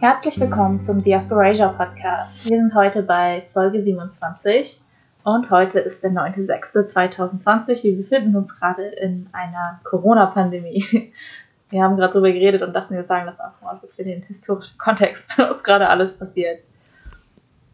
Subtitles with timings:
[0.00, 2.44] Herzlich willkommen zum Diasporasia Podcast.
[2.50, 4.80] Wir sind heute bei Folge 27
[5.22, 7.84] und heute ist der 9.6.2020.
[7.84, 11.12] Wir befinden uns gerade in einer Corona-Pandemie.
[11.70, 14.22] Wir haben gerade darüber geredet und dachten, wir sagen das auch mal so für den
[14.22, 16.64] historischen Kontext, was gerade alles passiert.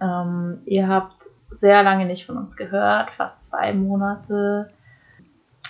[0.02, 1.16] Ähm, ihr habt
[1.52, 4.68] sehr lange nicht von uns gehört, fast zwei Monate.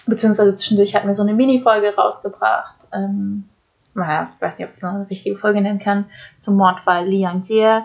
[0.07, 2.77] Beziehungsweise zwischendurch hatten wir so eine Mini-Folge rausgebracht.
[2.93, 3.45] Ähm,
[3.95, 6.07] naja, ich weiß nicht, ob ich es noch eine richtige Folge nennen kann,
[6.39, 7.81] zum Mordfall Li Yangjie.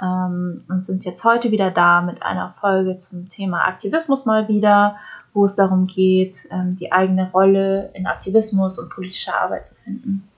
[0.00, 4.96] Ähm, und sind jetzt heute wieder da mit einer Folge zum Thema Aktivismus mal wieder,
[5.34, 10.28] wo es darum geht, ähm, die eigene Rolle in Aktivismus und politischer Arbeit zu finden.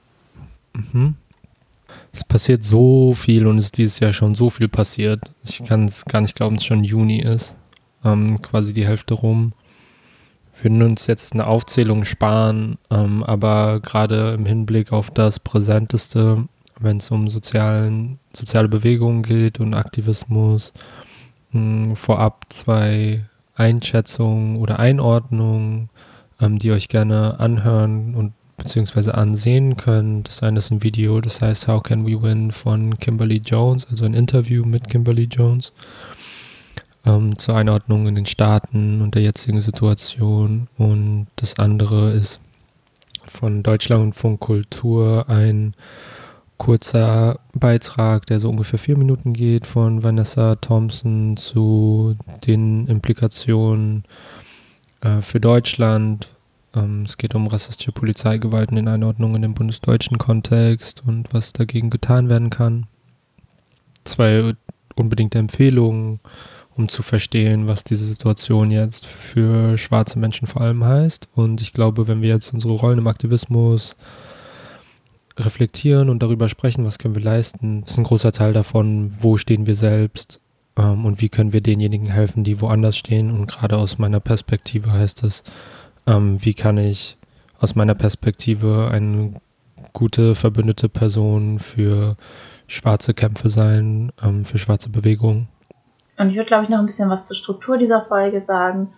[0.72, 1.14] Mhm.
[2.12, 5.30] Es passiert so viel und es ist dieses Jahr schon so viel passiert.
[5.44, 7.54] Ich kann es gar nicht glauben, dass es schon Juni ist.
[8.04, 9.52] Ähm, quasi die Hälfte rum
[10.62, 16.98] würden uns jetzt eine Aufzählung sparen, ähm, aber gerade im Hinblick auf das Präsenteste, wenn
[16.98, 20.72] es um sozialen, soziale Bewegungen geht und Aktivismus,
[21.52, 25.90] mh, hm, vorab zwei Einschätzungen oder Einordnungen,
[26.40, 30.28] ähm, die euch gerne anhören und beziehungsweise ansehen könnt.
[30.28, 34.04] Das eine ist ein Video, das heißt How Can We Win von Kimberly Jones, also
[34.04, 35.72] ein Interview mit Kimberly Jones
[37.04, 40.68] ähm, zur Einordnung in den Staaten und der jetzigen Situation.
[40.78, 42.40] Und das andere ist
[43.24, 45.74] von Deutschlandfunk Kultur ein
[46.58, 54.04] kurzer Beitrag, der so ungefähr vier Minuten geht, von Vanessa Thompson zu den Implikationen
[55.00, 56.28] äh, für Deutschland.
[56.74, 61.88] Ähm, es geht um rassistische Polizeigewalt in den Einordnungen im bundesdeutschen Kontext und was dagegen
[61.88, 62.86] getan werden kann.
[64.04, 64.52] Zwei
[64.96, 66.20] unbedingte Empfehlungen
[66.80, 71.28] um zu verstehen, was diese Situation jetzt für schwarze Menschen vor allem heißt.
[71.34, 73.96] Und ich glaube, wenn wir jetzt unsere Rollen im Aktivismus
[75.38, 79.66] reflektieren und darüber sprechen, was können wir leisten, ist ein großer Teil davon, wo stehen
[79.66, 80.40] wir selbst
[80.76, 83.30] ähm, und wie können wir denjenigen helfen, die woanders stehen.
[83.30, 85.42] Und gerade aus meiner Perspektive heißt es,
[86.06, 87.18] ähm, wie kann ich
[87.58, 89.34] aus meiner Perspektive eine
[89.92, 92.16] gute verbündete Person für
[92.68, 95.48] schwarze Kämpfe sein, ähm, für schwarze Bewegungen.
[96.20, 98.92] Und ich würde, glaube ich, noch ein bisschen was zur Struktur dieser Folge sagen,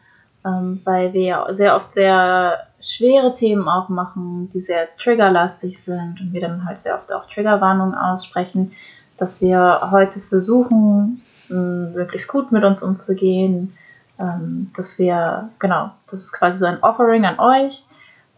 [0.45, 6.21] ähm, weil wir ja sehr oft sehr schwere Themen auch machen, die sehr triggerlastig sind
[6.21, 8.73] und wir dann halt sehr oft auch Triggerwarnungen aussprechen,
[9.17, 13.73] dass wir heute versuchen, möglichst gut mit uns umzugehen,
[14.19, 17.85] ähm, dass wir, genau, das ist quasi so ein Offering an euch,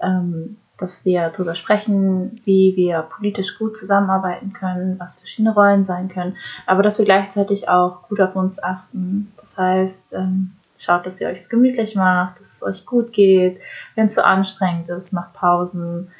[0.03, 6.09] ähm, dass wir darüber sprechen, wie wir politisch gut zusammenarbeiten können, was verschiedene Rollen sein
[6.09, 6.37] können,
[6.67, 9.33] aber dass wir gleichzeitig auch gut auf uns achten.
[9.41, 13.61] Das heißt, ähm, schaut, dass ihr euch gemütlich macht, dass es euch gut geht.
[13.95, 16.11] Wenn es zu so anstrengend ist, macht Pausen.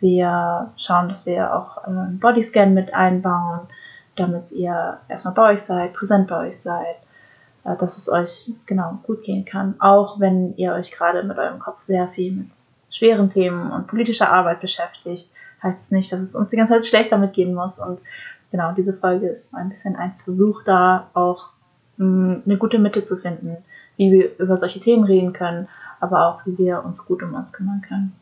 [0.00, 3.60] Wir schauen, dass wir auch äh, einen Bodyscan mit einbauen,
[4.14, 6.96] damit ihr erstmal bei euch seid, präsent bei euch seid,
[7.64, 11.58] äh, dass es euch genau gut gehen kann, auch wenn ihr euch gerade mit eurem
[11.58, 12.48] Kopf sehr viel mit
[12.96, 15.30] schweren Themen und politischer Arbeit beschäftigt,
[15.62, 17.78] heißt es nicht, dass es uns die ganze Zeit schlecht damit gehen muss.
[17.78, 18.00] Und
[18.50, 21.50] genau, diese Folge ist ein bisschen ein Versuch da, auch
[21.98, 23.58] mh, mm, eine gute Mitte zu finden,
[23.96, 25.68] wie wir über solche Themen reden können,
[26.00, 28.16] aber auch wie wir uns gut um uns kümmern können.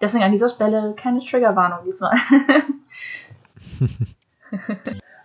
[0.00, 2.16] Deswegen an dieser Stelle keine Triggerwarnung diesmal.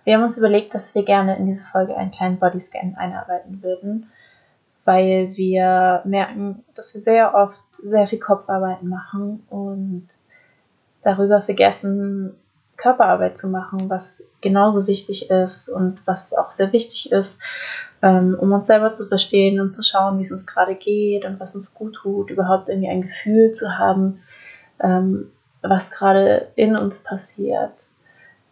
[0.05, 4.07] wir haben uns überlegt, dass wir gerne in diese Folge einen kleinen Bodyscan einarbeiten würden
[4.85, 10.07] weil wir merken, dass wir sehr oft sehr viel Kopfarbeit machen und
[11.03, 12.35] darüber vergessen,
[12.77, 17.41] Körperarbeit zu machen, was genauso wichtig ist und was auch sehr wichtig ist,
[18.01, 21.39] ähm, um uns selber zu verstehen und zu schauen, wie es uns gerade geht und
[21.39, 24.21] was uns gut tut, überhaupt irgendwie ein Gefühl zu haben,
[24.81, 25.31] ähm,
[25.61, 27.75] was gerade in uns passiert.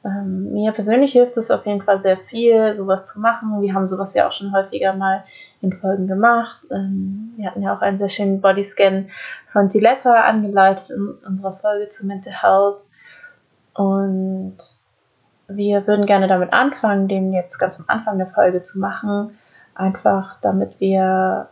[0.05, 3.61] Ähm, mir persönlich hilft es auf jeden Fall sehr viel, sowas zu machen.
[3.61, 5.23] Wir haben sowas ja auch schon häufiger mal
[5.61, 6.65] in Folgen gemacht.
[6.71, 9.09] Ähm, wir hatten ja auch einen sehr schönen Bodyscan
[9.47, 12.81] von Diletta angeleitet in unserer Folge zu Mental Health.
[13.73, 14.57] Und
[15.47, 19.37] wir würden gerne damit anfangen, den jetzt ganz am Anfang der Folge zu machen.
[19.75, 21.49] Einfach damit wir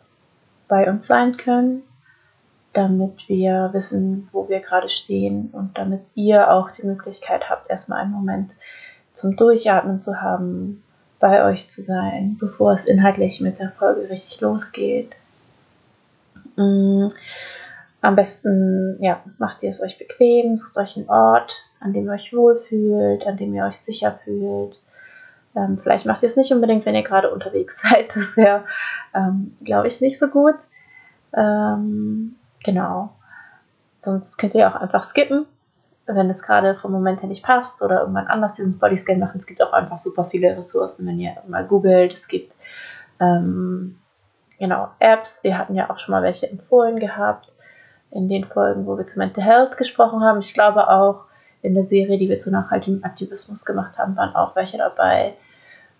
[0.68, 1.84] bei uns sein können,
[2.74, 8.02] damit wir wissen, wo wir gerade stehen und damit ihr auch die Möglichkeit habt, erstmal
[8.02, 8.56] einen Moment
[9.14, 10.84] zum Durchatmen zu haben,
[11.20, 15.16] bei euch zu sein, bevor es inhaltlich mit der Folge richtig losgeht.
[16.56, 17.08] Mm,
[18.02, 22.14] am besten ja, macht ihr es euch bequem, sucht euch einen Ort, an dem ihr
[22.14, 24.80] euch wohlfühlt, an dem ihr euch sicher fühlt.
[25.56, 28.16] Ähm, vielleicht macht ihr es nicht unbedingt, wenn ihr gerade unterwegs seid.
[28.16, 28.66] Das wäre,
[29.14, 30.56] ähm, glaube ich, nicht so gut.
[31.36, 33.14] Ähm, genau.
[34.02, 35.46] sonst könnt ihr auch einfach skippen,
[36.08, 39.36] wenn es gerade vom Moment her nicht passt oder irgendwann anders diesen Bodyscan machen.
[39.36, 42.14] Es gibt auch einfach super viele Ressourcen, wenn ihr mal googelt.
[42.14, 42.54] Es gibt
[43.20, 44.00] ähm,
[44.58, 45.44] genau Apps.
[45.44, 47.52] Wir hatten ja auch schon mal welche empfohlen gehabt
[48.12, 50.40] in den Folgen, wo wir zu Mental Health gesprochen haben.
[50.40, 51.26] Ich glaube auch
[51.62, 55.34] in der Serie, die wir zu nachhaltigem Aktivismus gemacht haben, waren auch welche dabei.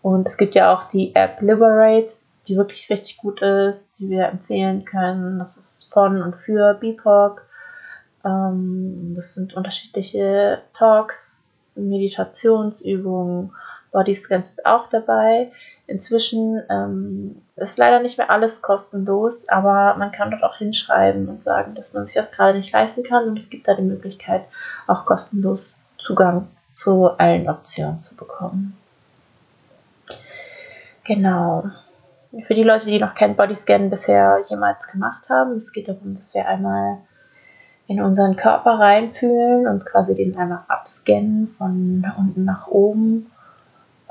[0.02, 2.12] Und es gibt ja auch die App Liberate,
[2.48, 5.38] die wirklich richtig gut ist, die wir empfehlen können.
[5.40, 7.47] Das ist von und für BIPOC.
[8.28, 13.52] Ähm, das sind unterschiedliche Talks, Meditationsübungen,
[13.92, 15.52] Bodyscans sind auch dabei.
[15.88, 21.42] Inzwischen ähm, ist leider nicht mehr alles kostenlos, aber man kann dort auch hinschreiben und
[21.42, 24.44] sagen, dass man sich das gerade nicht leisten kann und es gibt da die Möglichkeit,
[24.86, 28.78] auch kostenlos Zugang zu allen Optionen zu bekommen.
[31.06, 31.72] Genau.
[32.46, 36.36] Für die Leute, die noch kein Bodyscan bisher jemals gemacht haben, es geht darum, dass
[36.36, 36.98] wir einmal
[37.88, 43.28] in unseren Körper reinfühlen und quasi den einmal abscannen von unten nach oben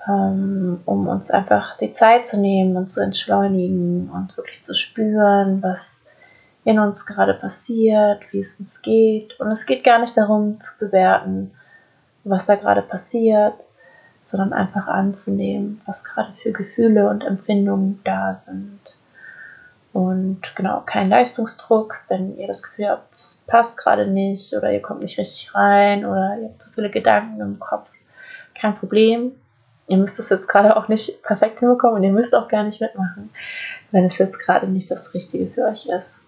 [0.08, 5.62] ähm, um uns einfach die Zeit zu nehmen und zu entschleunigen und wirklich zu spüren,
[5.62, 6.06] was
[6.64, 9.38] in uns gerade passiert, wie es uns geht.
[9.40, 11.52] Und es geht gar nicht darum zu bewerten,
[12.24, 13.54] was da gerade passiert,
[14.20, 18.95] sondern einfach anzunehmen, was gerade für Gefühle und Empfindungen da sind.
[19.96, 24.82] Und genau, kein Leistungsdruck, wenn ihr das Gefühl habt, es passt gerade nicht oder ihr
[24.82, 27.88] kommt nicht richtig rein oder ihr habt zu viele Gedanken im Kopf.
[28.54, 29.32] Kein Problem.
[29.88, 32.82] Ihr müsst das jetzt gerade auch nicht perfekt hinbekommen und ihr müsst auch gar nicht
[32.82, 33.30] mitmachen,
[33.90, 36.24] wenn es jetzt gerade nicht das Richtige für euch ist.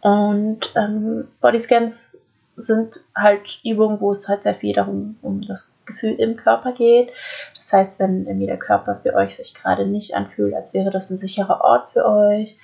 [0.00, 2.18] Und ähm, Bodyscans
[2.58, 7.10] sind halt Übungen, wo es halt sehr viel darum um das Gefühl im Körper geht.
[7.56, 11.10] Das heißt, wenn irgendwie der Körper für euch sich gerade nicht anfühlt, als wäre das
[11.10, 12.58] ein sicherer Ort für euch,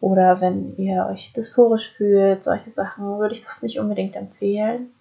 [0.00, 4.92] oder wenn ihr euch dysphorisch fühlt, solche Sachen, würde ich das nicht unbedingt empfehlen.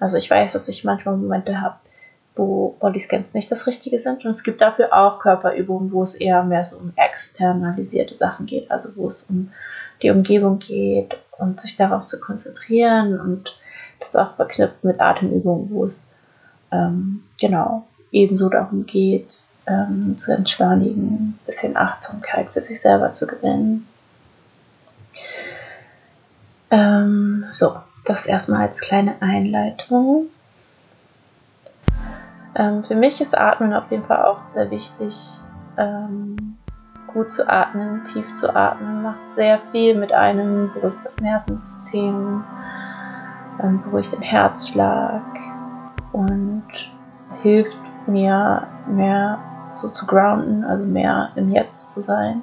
[0.00, 1.76] Also ich weiß, dass ich manchmal Momente habe,
[2.34, 4.24] wo Bodyscans nicht das Richtige sind.
[4.24, 8.70] Und es gibt dafür auch Körperübungen, wo es eher mehr so um externalisierte Sachen geht,
[8.70, 9.52] also wo es um
[10.02, 13.58] die Umgebung geht und sich darauf zu konzentrieren und
[14.00, 16.14] das auch verknüpft mit Atemübungen, wo es
[16.72, 23.26] ähm, genau ebenso darum geht, ähm, zu entschleunigen, ein bisschen Achtsamkeit für sich selber zu
[23.26, 23.86] gewinnen.
[26.70, 30.26] Ähm, so, das erstmal als kleine Einleitung.
[32.54, 35.14] Ähm, für mich ist Atmen auf jeden Fall auch sehr wichtig.
[35.76, 36.56] Ähm,
[37.06, 42.44] gut zu atmen, tief zu atmen, macht sehr viel mit einem, beruhigt das Nervensystem,
[43.62, 45.22] ähm, beruhigt den Herzschlag
[46.12, 46.64] und
[47.42, 49.38] hilft mir mehr
[49.80, 52.42] so zu grounden, also mehr im Jetzt zu sein.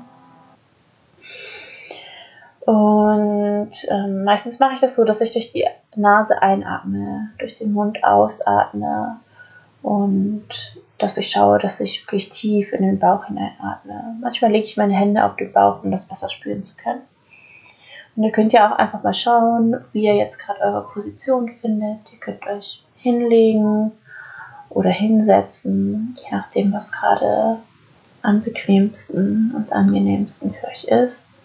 [2.65, 5.65] Und ähm, meistens mache ich das so, dass ich durch die
[5.95, 9.17] Nase einatme, durch den Mund ausatme
[9.83, 10.47] und
[10.97, 14.17] dass ich schaue, dass ich wirklich tief in den Bauch hineinatme.
[14.19, 17.01] Manchmal lege ich meine Hände auf den Bauch, um das besser spüren zu können.
[18.15, 22.12] Und ihr könnt ja auch einfach mal schauen, wie ihr jetzt gerade eure Position findet.
[22.13, 23.91] Ihr könnt euch hinlegen
[24.69, 27.57] oder hinsetzen, je nachdem, was gerade
[28.21, 31.39] am bequemsten und angenehmsten für euch ist.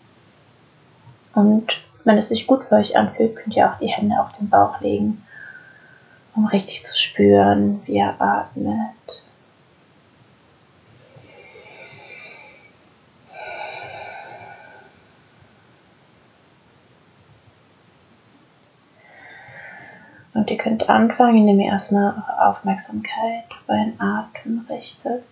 [1.35, 4.49] Und wenn es sich gut für euch anfühlt, könnt ihr auch die Hände auf den
[4.49, 5.23] Bauch legen
[6.35, 9.25] um richtig zu spüren, wie er atmet.
[20.33, 25.25] Und ihr könnt anfangen, indem ihr erstmal eure Aufmerksamkeit auf euren Atem richtet.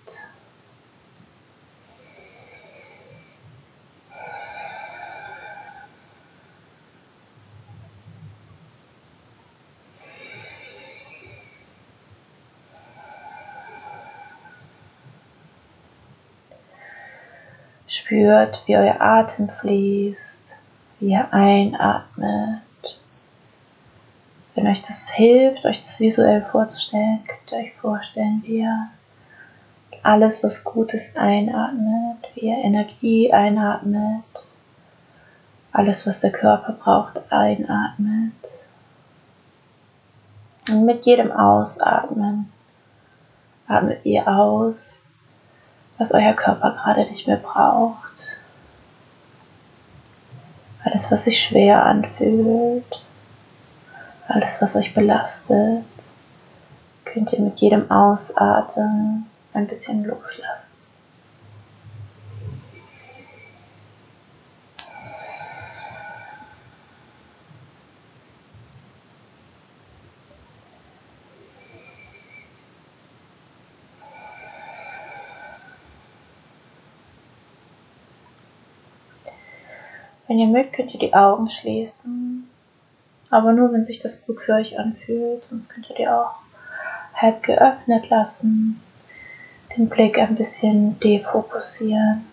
[17.87, 20.57] Spürt, wie euer Atem fließt,
[20.99, 22.68] wie ihr einatmet.
[24.59, 28.89] Wenn euch das hilft, euch das visuell vorzustellen, könnt ihr euch vorstellen, wie ihr
[30.03, 34.25] alles, was Gutes einatmet, wie ihr Energie einatmet,
[35.71, 38.33] alles, was der Körper braucht, einatmet.
[40.69, 42.51] Und mit jedem Ausatmen
[43.69, 45.13] atmet ihr aus
[45.99, 48.41] was euer Körper gerade nicht mehr braucht.
[50.83, 53.01] Alles, was sich schwer anfühlt,
[54.31, 55.85] alles, was euch belastet,
[57.07, 60.77] könnt ihr mit jedem Ausatmen ein bisschen loslassen.
[80.27, 82.47] Wenn ihr mögt, könnt ihr die Augen schließen
[83.31, 85.45] aber nur, wenn sich das gut für euch anfühlt.
[85.45, 86.37] Sonst könnt ihr die auch
[87.15, 88.81] halb geöffnet lassen.
[89.77, 92.25] Den Blick ein bisschen defokussieren.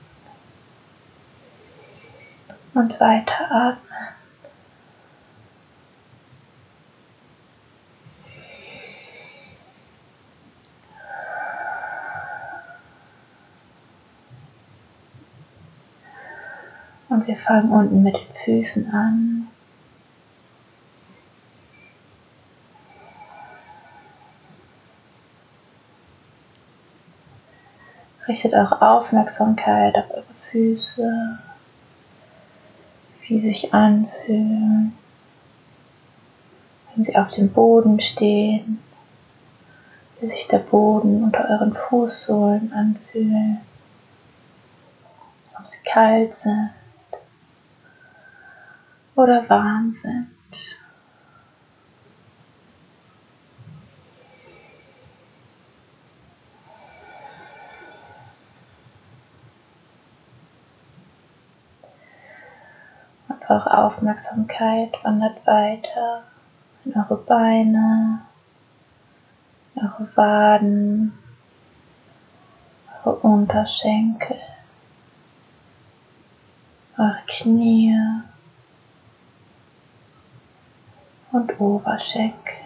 [2.74, 3.82] Und weiter atmen.
[17.08, 19.48] Und wir fangen unten mit den Füßen an.
[28.28, 31.40] Richtet eure Aufmerksamkeit auf eure Füße,
[33.22, 34.98] wie sie sich anfühlen,
[36.94, 38.80] wenn sie auf dem Boden stehen,
[40.20, 43.60] wie sich der Boden unter euren Fußsohlen anfühlt,
[45.60, 46.72] ob sie kalt sind
[49.16, 50.28] oder warm sind.
[63.28, 66.24] Und eure Aufmerksamkeit wandert weiter
[66.84, 68.22] in eure Beine,
[69.76, 71.14] in eure Waden,
[73.06, 74.38] eure Unterschenkel,
[76.98, 77.98] eure Knie,
[81.32, 82.65] und Oberschenkel.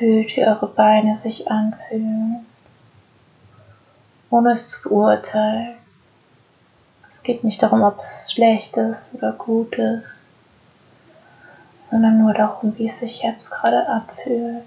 [0.00, 2.46] Fühlt, wie eure Beine sich anfühlen,
[4.30, 5.76] ohne es zu beurteilen.
[7.12, 10.32] Es geht nicht darum, ob es schlecht ist oder gut ist,
[11.90, 14.64] sondern nur darum, wie es sich jetzt gerade anfühlt.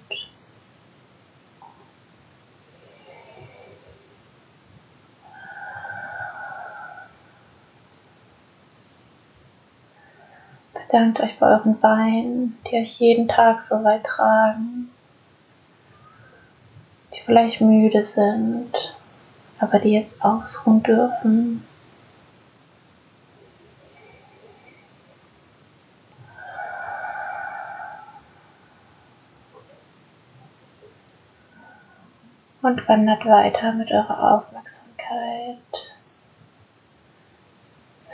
[10.76, 14.73] Bedankt euch bei euren Beinen, die euch jeden Tag so weit tragen,
[17.26, 18.96] vielleicht müde sind,
[19.60, 21.64] aber die jetzt ausruhen dürfen.
[32.64, 35.58] und wandert weiter mit eurer Aufmerksamkeit.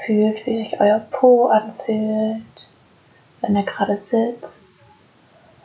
[0.05, 2.69] Fühlt, wie sich euer Po anfühlt,
[3.41, 4.69] wenn er gerade sitzt,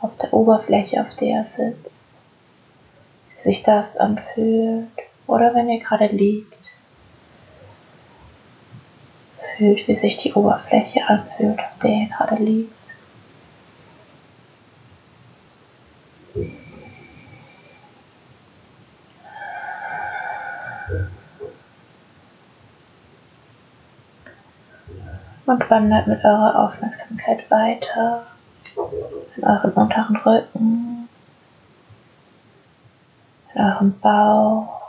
[0.01, 2.14] auf der Oberfläche, auf der er sitzt.
[3.35, 4.87] Wie sich das anfühlt
[5.27, 6.71] oder wenn ihr gerade liegt.
[9.57, 12.75] Fühlt, wie sich die Oberfläche anfühlt, auf der ihr gerade liegt.
[25.45, 28.25] und wandert mit eurer Aufmerksamkeit weiter
[29.37, 30.94] in euren unteren Rücken,
[33.55, 34.81] in eurem Bauch.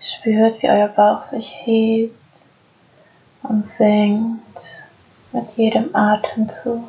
[0.00, 2.12] Spürt, wie euer Bauch sich hebt
[3.42, 4.84] und senkt
[5.32, 6.88] mit jedem Atemzug.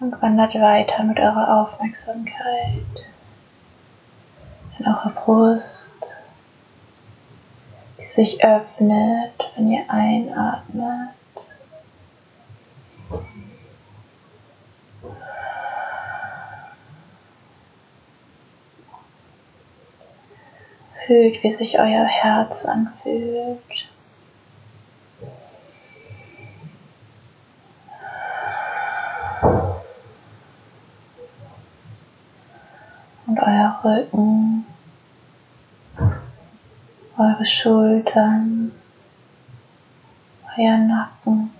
[0.00, 2.84] Und wandert weiter mit eurer Aufmerksamkeit
[4.78, 6.16] in eure Brust,
[7.98, 11.10] die sich öffnet, wenn ihr einatmet.
[21.06, 23.27] Fühlt, wie sich euer Herz anfühlt.
[37.48, 38.72] Schultern,
[40.56, 41.50] euer Nacken.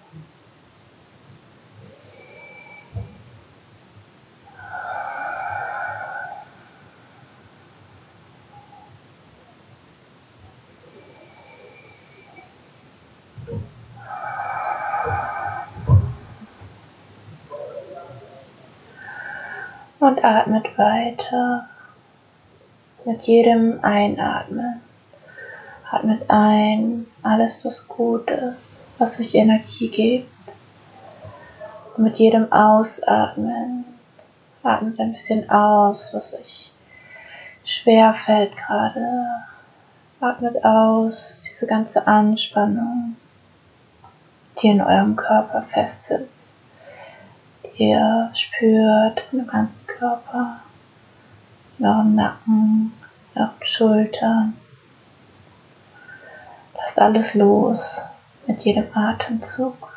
[20.00, 21.68] und atmet weiter
[23.04, 24.67] mit jedem Einatmen.
[26.28, 30.30] Ein alles, was gut ist, was sich Energie gibt.
[31.96, 33.84] Und mit jedem Ausatmen
[34.62, 36.72] atmet ein bisschen aus, was sich
[37.64, 39.26] schwer fällt gerade.
[40.20, 43.16] Atmet aus diese ganze Anspannung,
[44.60, 46.62] die in eurem Körper festsitzt,
[47.64, 50.56] die ihr spürt im ganzen Körper,
[51.78, 52.92] in eurem Nacken,
[53.34, 54.57] in euren Schultern.
[56.98, 58.02] Alles los
[58.48, 59.88] mit jedem Atemzug.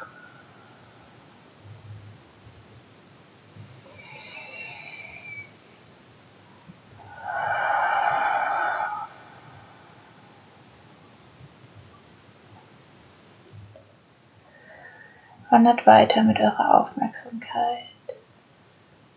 [15.49, 17.89] wandert weiter mit eurer Aufmerksamkeit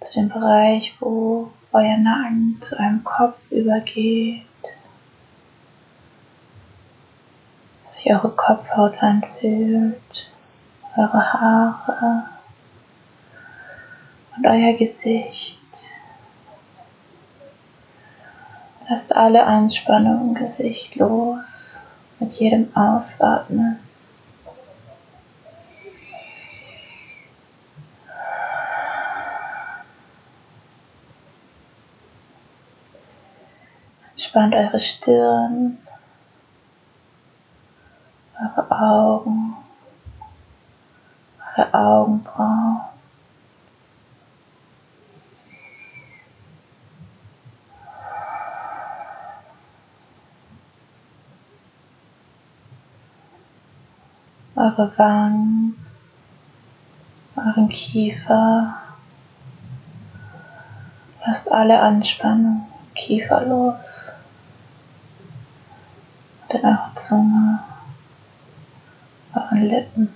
[0.00, 4.42] zu dem Bereich, wo euer Nacken zu eurem Kopf übergeht,
[8.04, 10.30] sich eure Kopfhaut anfühlt,
[10.96, 12.24] eure Haare
[14.36, 15.60] und euer Gesicht.
[18.88, 21.86] Lasst alle Anspannung im Gesicht los
[22.20, 23.78] mit jedem Ausatmen.
[34.10, 35.78] Entspannt eure Stirn,
[38.80, 39.54] Augen,
[41.56, 42.80] eure Augenbrauen.
[54.56, 55.76] Eure Wangen,
[57.36, 58.74] euren Kiefer.
[61.26, 64.12] Lasst alle Anspannung Kiefer los
[66.50, 67.58] in eurer Zunge,
[69.54, 70.14] euren Lippen.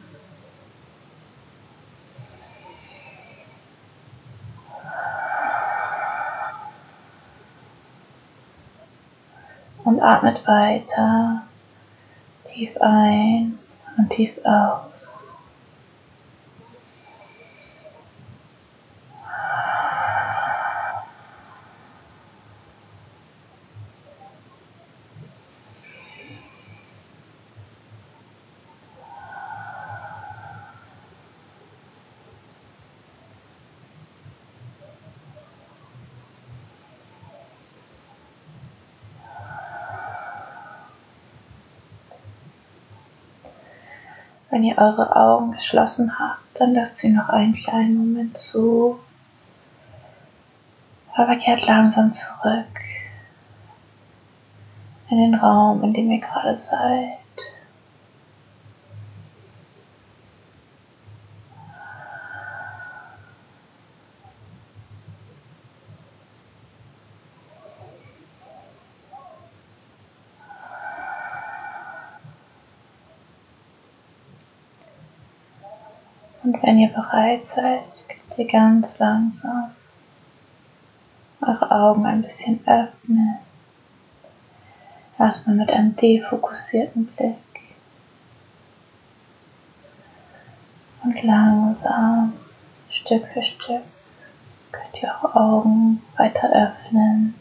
[9.84, 11.42] Und atmet weiter
[12.44, 13.58] tief ein
[13.96, 14.87] und tief aus.
[44.58, 48.98] Wenn ihr eure Augen geschlossen habt, dann lasst sie noch einen kleinen Moment zu.
[51.14, 52.66] Aber kehrt langsam zurück
[55.10, 57.18] in den Raum, in dem ihr gerade seid.
[76.48, 76.62] Und
[77.42, 79.70] seid, könnt ihr ganz langsam
[81.40, 83.38] eure Augen ein bisschen öffnen.
[85.18, 87.36] Erstmal mit einem defokussierten Blick.
[91.04, 92.32] Und langsam,
[92.90, 93.82] Stück für Stück,
[94.72, 97.34] könnt ihr eure Augen weiter öffnen.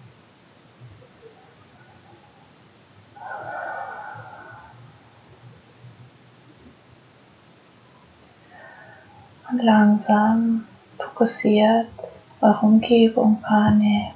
[9.68, 10.66] Langsam
[10.98, 14.14] fokussiert eure Umgebung wahrnehmen.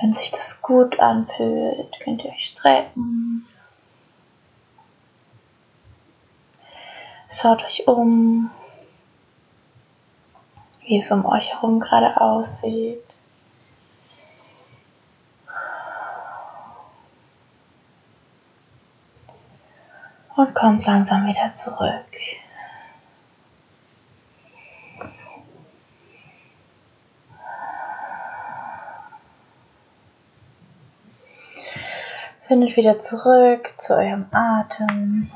[0.00, 3.46] Wenn sich das gut anfühlt, könnt ihr euch strecken.
[7.28, 8.50] Schaut euch um,
[10.82, 13.18] wie es um euch herum gerade aussieht.
[20.36, 22.04] Und kommt langsam wieder zurück.
[32.46, 35.32] Findet wieder zurück zu eurem Atem,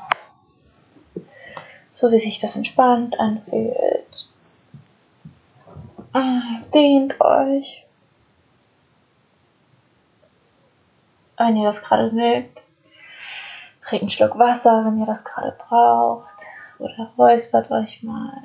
[1.90, 4.28] so wie sich das entspannt anfühlt.
[6.12, 7.84] Ah, dehnt euch.
[11.36, 12.60] Wenn ihr das gerade mögt.
[13.90, 16.46] Trinkt einen Schluck Wasser, wenn ihr das gerade braucht.
[16.79, 18.40] Oder räuspert euch mal.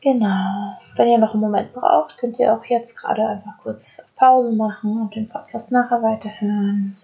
[0.00, 0.78] Genau.
[0.94, 5.00] Wenn ihr noch einen Moment braucht, könnt ihr auch jetzt gerade einfach kurz Pause machen
[5.00, 6.96] und den Podcast nachher weiterhören.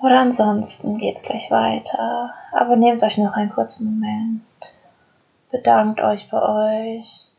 [0.00, 2.32] Oder ansonsten geht es gleich weiter.
[2.52, 4.40] Aber nehmt euch noch einen kurzen Moment.
[5.50, 7.31] Bedankt euch bei euch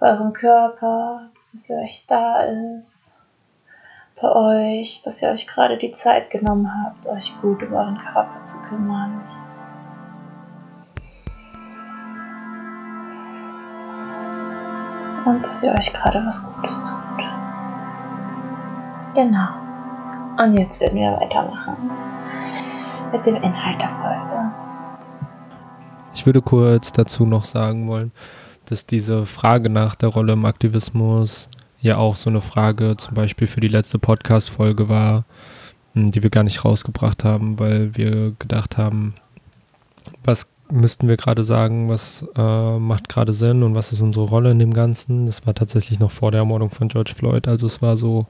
[0.00, 3.18] bei eurem Körper, dass er für euch da ist.
[4.20, 8.42] Bei euch, dass ihr euch gerade die Zeit genommen habt, euch gut um euren Körper
[8.44, 9.20] zu kümmern.
[15.26, 17.24] und dass ihr euch gerade was Gutes tut.
[19.14, 19.48] Genau.
[20.38, 21.76] Und jetzt werden wir weitermachen
[23.12, 24.50] mit dem Inhalt der Folge.
[26.14, 28.12] Ich würde kurz dazu noch sagen wollen,
[28.70, 31.48] dass diese Frage nach der Rolle im Aktivismus
[31.80, 35.24] ja auch so eine Frage zum Beispiel für die letzte Podcast-Folge war,
[35.94, 39.14] hm, die wir gar nicht rausgebracht haben, weil wir gedacht haben,
[40.24, 44.52] was müssten wir gerade sagen, was äh, macht gerade Sinn und was ist unsere Rolle
[44.52, 45.26] in dem Ganzen.
[45.26, 47.48] Das war tatsächlich noch vor der Ermordung von George Floyd.
[47.48, 48.26] Also es war so,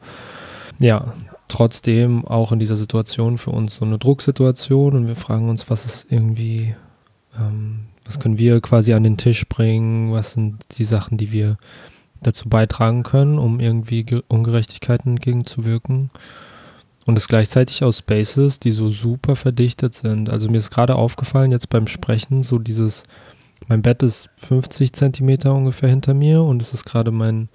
[0.79, 1.12] ja,
[1.48, 5.85] trotzdem auch in dieser Situation für uns so eine Drucksituation und wir fragen uns, was
[5.85, 6.74] ist irgendwie,
[7.38, 11.59] ähm, was können wir quasi an den Tisch bringen, was sind die Sachen, die wir
[12.20, 16.11] dazu beitragen können, um irgendwie Ungerechtigkeiten entgegenzuwirken
[17.07, 20.29] und es gleichzeitig aus Spaces, die so super verdichtet sind.
[20.29, 23.05] Also mir ist gerade aufgefallen, jetzt beim Sprechen, so dieses,
[23.68, 27.49] mein Bett ist 50 Zentimeter ungefähr hinter mir und es ist gerade mein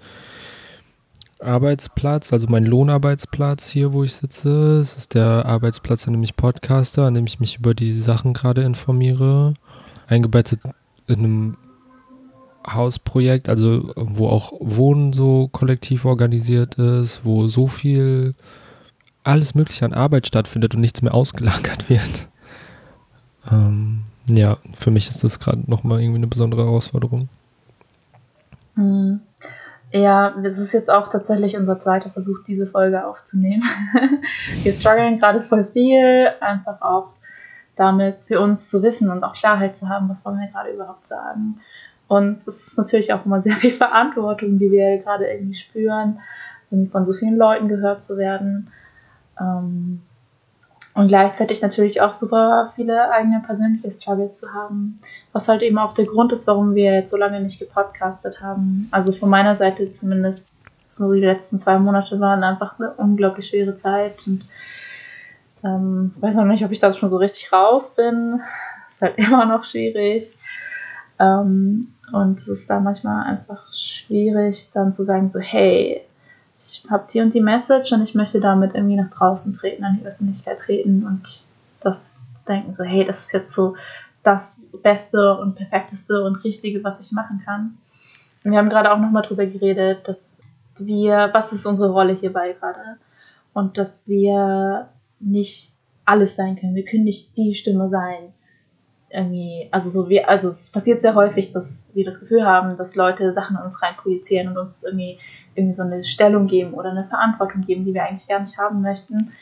[1.38, 4.80] Arbeitsplatz, also mein Lohnarbeitsplatz hier, wo ich sitze.
[4.80, 8.32] Es ist der Arbeitsplatz, an dem ich podcaste, an dem ich mich über die Sachen
[8.32, 9.52] gerade informiere.
[10.08, 10.60] Eingebettet
[11.06, 11.56] in einem
[12.66, 18.32] Hausprojekt, also wo auch Wohnen so kollektiv organisiert ist, wo so viel
[19.24, 22.28] alles Mögliche an Arbeit stattfindet und nichts mehr ausgelagert wird.
[23.50, 27.28] Ähm, ja, für mich ist das gerade nochmal irgendwie eine besondere Herausforderung.
[28.74, 29.20] Hm.
[29.92, 33.62] Ja, es ist jetzt auch tatsächlich unser zweiter Versuch, diese Folge aufzunehmen.
[34.62, 37.14] wir strugglen gerade voll viel, einfach auch
[37.76, 41.06] damit für uns zu wissen und auch Klarheit zu haben, was wollen wir gerade überhaupt
[41.06, 41.60] sagen.
[42.08, 46.20] Und es ist natürlich auch immer sehr viel Verantwortung, die wir gerade irgendwie spüren,
[46.90, 48.68] von so vielen Leuten gehört zu werden.
[49.40, 50.02] Ähm,
[50.94, 54.98] und gleichzeitig natürlich auch super viele eigene persönliche Struggles zu haben,
[55.32, 58.88] was halt eben auch der Grund ist, warum wir jetzt so lange nicht gepodcastet haben.
[58.90, 60.52] Also von meiner Seite zumindest,
[60.90, 64.46] so die letzten zwei Monate waren einfach eine unglaublich schwere Zeit und
[65.64, 68.40] ähm, weiß noch nicht, ob ich da schon so richtig raus bin.
[68.90, 70.36] Ist halt immer noch schwierig.
[71.18, 76.02] Ähm, und es ist da manchmal einfach schwierig, dann zu sagen, so, hey,
[76.58, 79.98] ich habe die und die Message und ich möchte damit irgendwie nach draußen treten, an
[80.00, 81.48] die Öffentlichkeit treten und
[81.80, 83.74] das denken so, hey, das ist jetzt so
[84.22, 87.78] das Beste und Perfekteste und Richtige, was ich machen kann.
[88.44, 90.40] Und wir haben gerade auch nochmal drüber geredet, dass
[90.78, 92.98] wir, was ist unsere Rolle hierbei gerade?
[93.52, 94.88] Und dass wir
[95.20, 95.72] nicht
[96.04, 96.74] alles sein können.
[96.74, 98.32] Wir können nicht die Stimme sein,
[99.08, 102.96] irgendwie, also so wie, also es passiert sehr häufig, dass wir das Gefühl haben, dass
[102.96, 105.18] Leute Sachen in uns reinprojizieren und uns irgendwie,
[105.54, 108.82] irgendwie so eine Stellung geben oder eine Verantwortung geben, die wir eigentlich gar nicht haben
[108.82, 109.32] möchten.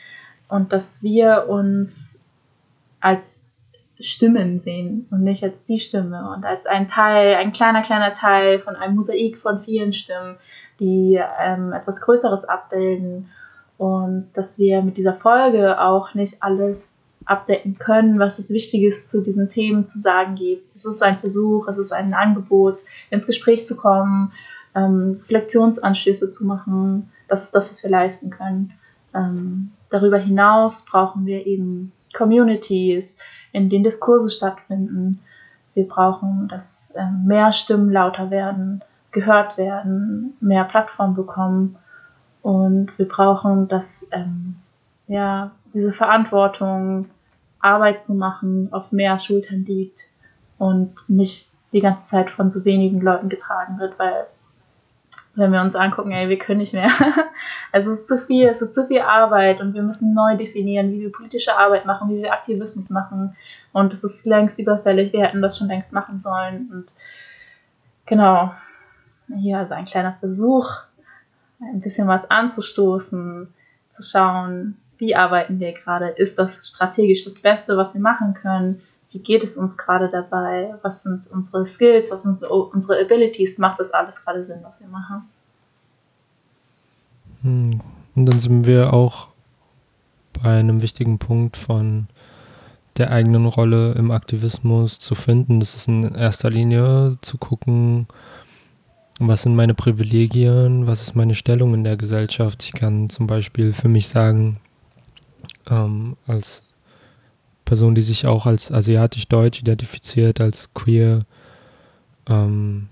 [0.47, 2.19] Und dass wir uns
[2.99, 3.43] als
[3.99, 8.59] Stimmen sehen und nicht als die Stimme und als ein Teil, ein kleiner, kleiner Teil
[8.59, 10.37] von einem Mosaik von vielen Stimmen,
[10.79, 13.29] die ähm, etwas Größeres abbilden.
[13.77, 19.21] Und dass wir mit dieser Folge auch nicht alles abdecken können, was es Wichtiges zu
[19.21, 20.75] diesen Themen zu sagen gibt.
[20.75, 22.77] Es ist ein Versuch, es ist ein Angebot,
[23.09, 24.31] ins Gespräch zu kommen,
[24.75, 27.09] ähm, Reflexionsanstöße zu machen.
[27.27, 28.73] Das ist das, was wir leisten können.
[29.13, 33.17] Ähm, darüber hinaus brauchen wir eben Communities,
[33.51, 35.19] in denen Diskurse stattfinden.
[35.73, 41.77] Wir brauchen, dass ähm, mehr Stimmen lauter werden, gehört werden, mehr Plattform bekommen.
[42.45, 44.57] Und wir brauchen, dass ähm,
[45.07, 47.09] ja, diese Verantwortung
[47.59, 50.01] Arbeit zu machen auf mehr Schultern liegt
[50.59, 54.27] und nicht die ganze Zeit von so wenigen Leuten getragen wird, weil
[55.33, 56.91] wenn wir uns angucken, ey, wir können nicht mehr.
[57.71, 61.01] es ist zu viel, es ist zu viel Arbeit und wir müssen neu definieren, wie
[61.01, 63.35] wir politische Arbeit machen, wie wir Aktivismus machen.
[63.73, 66.69] Und es ist längst überfällig, wir hätten das schon längst machen sollen.
[66.71, 66.93] Und
[68.05, 68.53] genau,
[69.35, 70.69] hier also ein kleiner Versuch,
[71.59, 73.53] ein bisschen was anzustoßen,
[73.91, 76.09] zu schauen, wie arbeiten wir gerade?
[76.09, 78.81] Ist das strategisch das Beste, was wir machen können?
[79.11, 80.75] Wie geht es uns gerade dabei?
[80.81, 82.11] Was sind unsere Skills?
[82.11, 83.57] Was sind unsere Abilities?
[83.57, 85.29] Macht das alles gerade Sinn, was wir machen?
[87.41, 87.81] Hm.
[88.15, 89.27] Und dann sind wir auch
[90.41, 92.07] bei einem wichtigen Punkt von
[92.97, 95.59] der eigenen Rolle im Aktivismus zu finden.
[95.59, 98.07] Das ist in erster Linie zu gucken,
[99.19, 102.63] was sind meine Privilegien, was ist meine Stellung in der Gesellschaft.
[102.63, 104.57] Ich kann zum Beispiel für mich sagen,
[105.69, 106.63] ähm, als
[107.63, 111.21] Person, die sich auch als asiatisch-deutsch identifiziert, als queer,
[112.27, 112.89] ähm,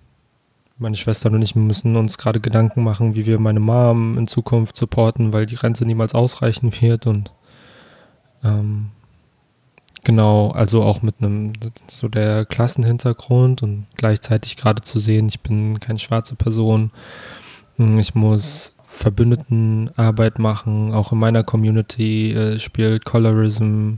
[0.77, 4.75] meine Schwester und ich müssen uns gerade Gedanken machen, wie wir meine Mom in Zukunft
[4.75, 7.31] supporten, weil die Rente niemals ausreichen wird und
[8.43, 8.89] ähm,
[10.03, 11.53] genau, also auch mit einem
[11.87, 16.91] so der Klassenhintergrund und gleichzeitig gerade zu sehen, ich bin keine schwarze Person,
[17.77, 23.95] hm, ich muss Verbündetenarbeit machen, auch in meiner Community äh, spielt Colorism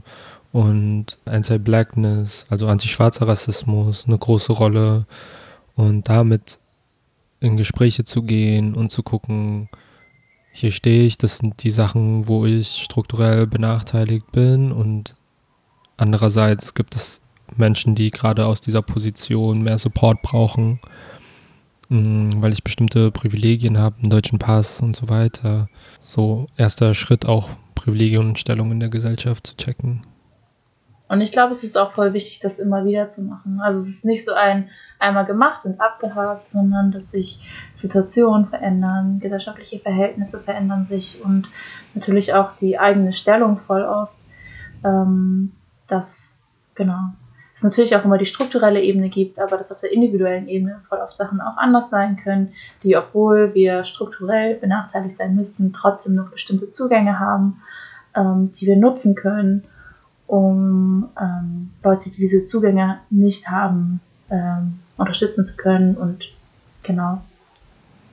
[0.52, 5.06] und Anti-Blackness, also anti-schwarzer Rassismus eine große Rolle.
[5.74, 6.58] Und damit
[7.40, 9.68] in Gespräche zu gehen und zu gucken,
[10.52, 15.15] hier stehe ich, das sind die Sachen, wo ich strukturell benachteiligt bin und
[15.96, 17.20] andererseits gibt es
[17.56, 20.80] Menschen, die gerade aus dieser Position mehr Support brauchen,
[21.88, 25.68] mm, weil ich bestimmte Privilegien habe, einen deutschen Pass und so weiter.
[26.00, 30.02] So erster Schritt auch Privilegien und Stellung in der Gesellschaft zu checken.
[31.08, 33.60] Und ich glaube, es ist auch voll wichtig, das immer wieder zu machen.
[33.62, 37.38] Also es ist nicht so ein einmal gemacht und abgehakt, sondern dass sich
[37.74, 41.48] Situationen verändern, gesellschaftliche Verhältnisse verändern sich und
[41.94, 44.14] natürlich auch die eigene Stellung voll oft.
[44.84, 45.52] Ähm,
[45.86, 46.38] dass,
[46.74, 47.10] genau,
[47.54, 50.98] es natürlich auch immer die strukturelle Ebene gibt, aber dass auf der individuellen Ebene voll
[50.98, 56.30] oft Sachen auch anders sein können, die, obwohl wir strukturell benachteiligt sein müssten, trotzdem noch
[56.30, 57.62] bestimmte Zugänge haben,
[58.14, 59.64] ähm, die wir nutzen können
[60.26, 66.24] um ähm, Leute, die diese Zugänge nicht haben, ähm, unterstützen zu können und
[66.82, 67.22] genau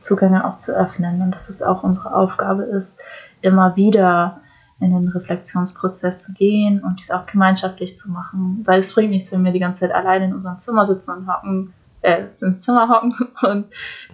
[0.01, 1.21] Zugänge auch zu öffnen.
[1.21, 2.99] Und dass es auch unsere Aufgabe ist,
[3.41, 4.41] immer wieder
[4.79, 8.61] in den Reflexionsprozess zu gehen und dies auch gemeinschaftlich zu machen.
[8.65, 11.27] Weil es bringt nichts, wenn wir die ganze Zeit alleine in unserem Zimmer sitzen und
[11.27, 13.13] hocken, äh, im Zimmer hocken
[13.49, 13.65] und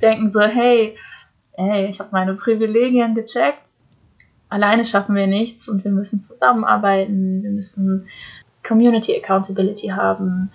[0.01, 0.97] denken so, hey,
[1.53, 3.61] hey, ich habe meine Privilegien gecheckt.
[4.49, 8.07] Alleine schaffen wir nichts und wir müssen zusammenarbeiten, wir müssen
[8.67, 10.51] Community Accountability haben,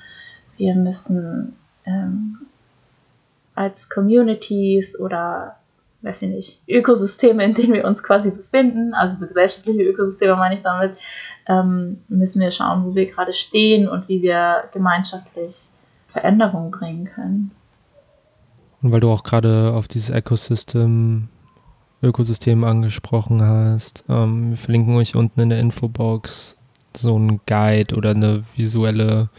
[0.56, 2.38] wir müssen ähm,
[3.54, 5.56] als Communities oder
[6.04, 10.54] weiß ich nicht, Ökosysteme, in denen wir uns quasi befinden, also so gesellschaftliche Ökosysteme meine
[10.54, 10.96] ich damit,
[11.48, 15.68] ähm, müssen wir schauen, wo wir gerade stehen und wie wir gemeinschaftlich
[16.08, 17.50] Veränderungen bringen können.
[18.82, 21.28] Und weil du auch gerade auf dieses Ecosystem
[22.04, 24.04] Ökosystem angesprochen hast.
[24.08, 26.54] Ähm, wir verlinken euch unten in der Infobox
[26.94, 29.30] so ein Guide oder eine visuelle,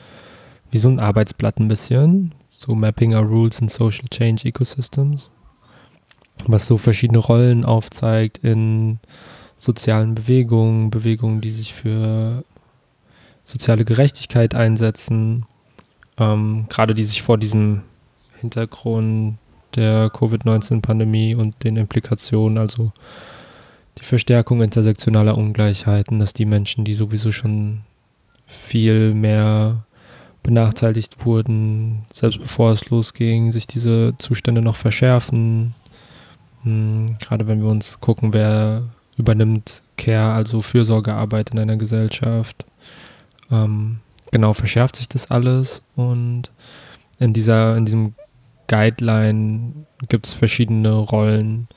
[0.71, 2.33] wie so ein Arbeitsblatt ein bisschen.
[2.47, 5.29] So Mapping Our Rules in Social Change Ecosystems.
[6.47, 8.99] Was so verschiedene Rollen aufzeigt in
[9.57, 12.43] sozialen Bewegungen, Bewegungen, die sich für
[13.45, 15.45] soziale Gerechtigkeit einsetzen,
[16.17, 17.83] ähm, gerade die sich vor diesem
[18.41, 19.37] Hintergrund
[19.75, 22.91] der Covid-19-Pandemie und den Implikationen, also
[23.97, 27.81] die Verstärkung intersektionaler Ungleichheiten, dass die Menschen, die sowieso schon
[28.45, 29.85] viel mehr
[30.43, 35.73] benachteiligt wurden, selbst bevor es losging, sich diese Zustände noch verschärfen.
[36.65, 38.83] Hm, gerade wenn wir uns gucken, wer
[39.17, 42.65] übernimmt Care, also Fürsorgearbeit in einer Gesellschaft.
[43.51, 43.99] Ähm,
[44.31, 46.51] genau, verschärft sich das alles und
[47.19, 48.15] in dieser, in diesem
[48.67, 51.67] Guideline gibt es verschiedene Rollen,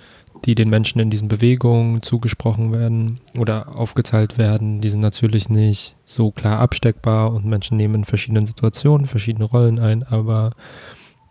[0.44, 4.80] die den Menschen in diesen Bewegungen zugesprochen werden oder aufgeteilt werden.
[4.80, 9.78] Die sind natürlich nicht so klar absteckbar und Menschen nehmen in verschiedenen Situationen verschiedene Rollen
[9.78, 10.52] ein, aber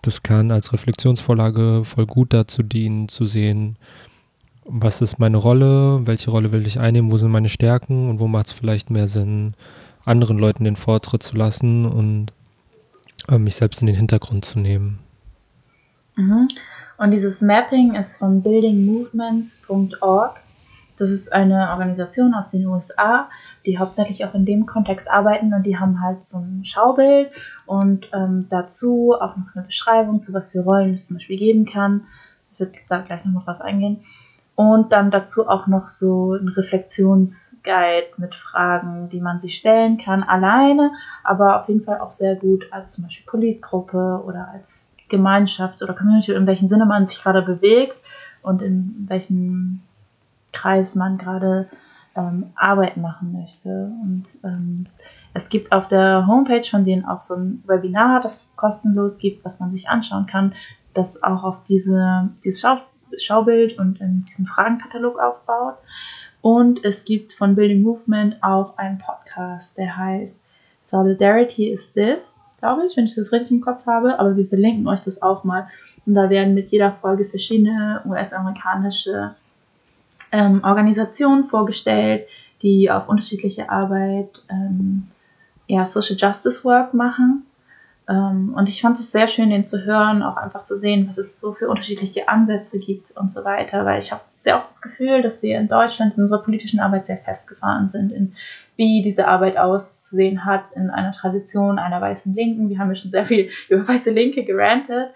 [0.08, 3.76] das kann als Reflexionsvorlage voll gut dazu dienen, zu sehen,
[4.64, 8.28] was ist meine Rolle, welche Rolle will ich einnehmen, wo sind meine Stärken und wo
[8.28, 9.54] macht es vielleicht mehr Sinn,
[10.06, 12.28] anderen Leuten den Vortritt zu lassen und
[13.28, 15.00] äh, mich selbst in den Hintergrund zu nehmen.
[16.16, 16.48] Mhm.
[16.98, 20.40] Und dieses Mapping ist von buildingmovements.org.
[20.98, 23.30] Das ist eine Organisation aus den USA,
[23.68, 27.30] die hauptsächlich auch in dem Kontext arbeiten und die haben halt so ein Schaubild
[27.66, 31.66] und ähm, dazu auch noch eine Beschreibung, zu was für Rollen es zum Beispiel geben
[31.66, 32.06] kann.
[32.54, 34.04] Ich würde da gleich nochmal drauf eingehen.
[34.56, 40.24] Und dann dazu auch noch so ein Reflexionsguide mit Fragen, die man sich stellen kann,
[40.24, 45.84] alleine, aber auf jeden Fall auch sehr gut als zum Beispiel Politgruppe oder als Gemeinschaft
[45.84, 47.98] oder Community, in welchem Sinne man sich gerade bewegt
[48.42, 49.82] und in welchem
[50.54, 51.68] Kreis man gerade
[52.18, 53.92] ähm, Arbeit machen möchte.
[54.02, 54.88] Und ähm,
[55.34, 59.60] es gibt auf der Homepage von denen auch so ein Webinar, das kostenlos gibt, was
[59.60, 60.54] man sich anschauen kann,
[60.94, 62.78] das auch auf diese, dieses Schau
[63.18, 65.76] Schaubild und in diesen Fragenkatalog aufbaut.
[66.42, 70.44] Und es gibt von Building Movement auch einen Podcast, der heißt
[70.82, 74.88] Solidarity is this, glaube ich, wenn ich das richtig im Kopf habe, aber wir verlinken
[74.88, 75.68] euch das auch mal.
[76.06, 79.36] Und da werden mit jeder Folge verschiedene US-amerikanische
[80.38, 82.28] ähm, Organisationen vorgestellt,
[82.62, 85.08] die auf unterschiedliche Arbeit ähm,
[85.66, 87.44] ja, Social Justice Work machen.
[88.08, 91.18] Ähm, und ich fand es sehr schön, den zu hören, auch einfach zu sehen, was
[91.18, 94.82] es so für unterschiedliche Ansätze gibt und so weiter, weil ich habe sehr oft das
[94.82, 98.34] Gefühl, dass wir in Deutschland in unserer politischen Arbeit sehr festgefahren sind, in
[98.76, 102.70] wie diese Arbeit auszusehen hat in einer Tradition einer weißen Linken.
[102.70, 105.10] Wir haben ja schon sehr viel über weiße Linke gerantet.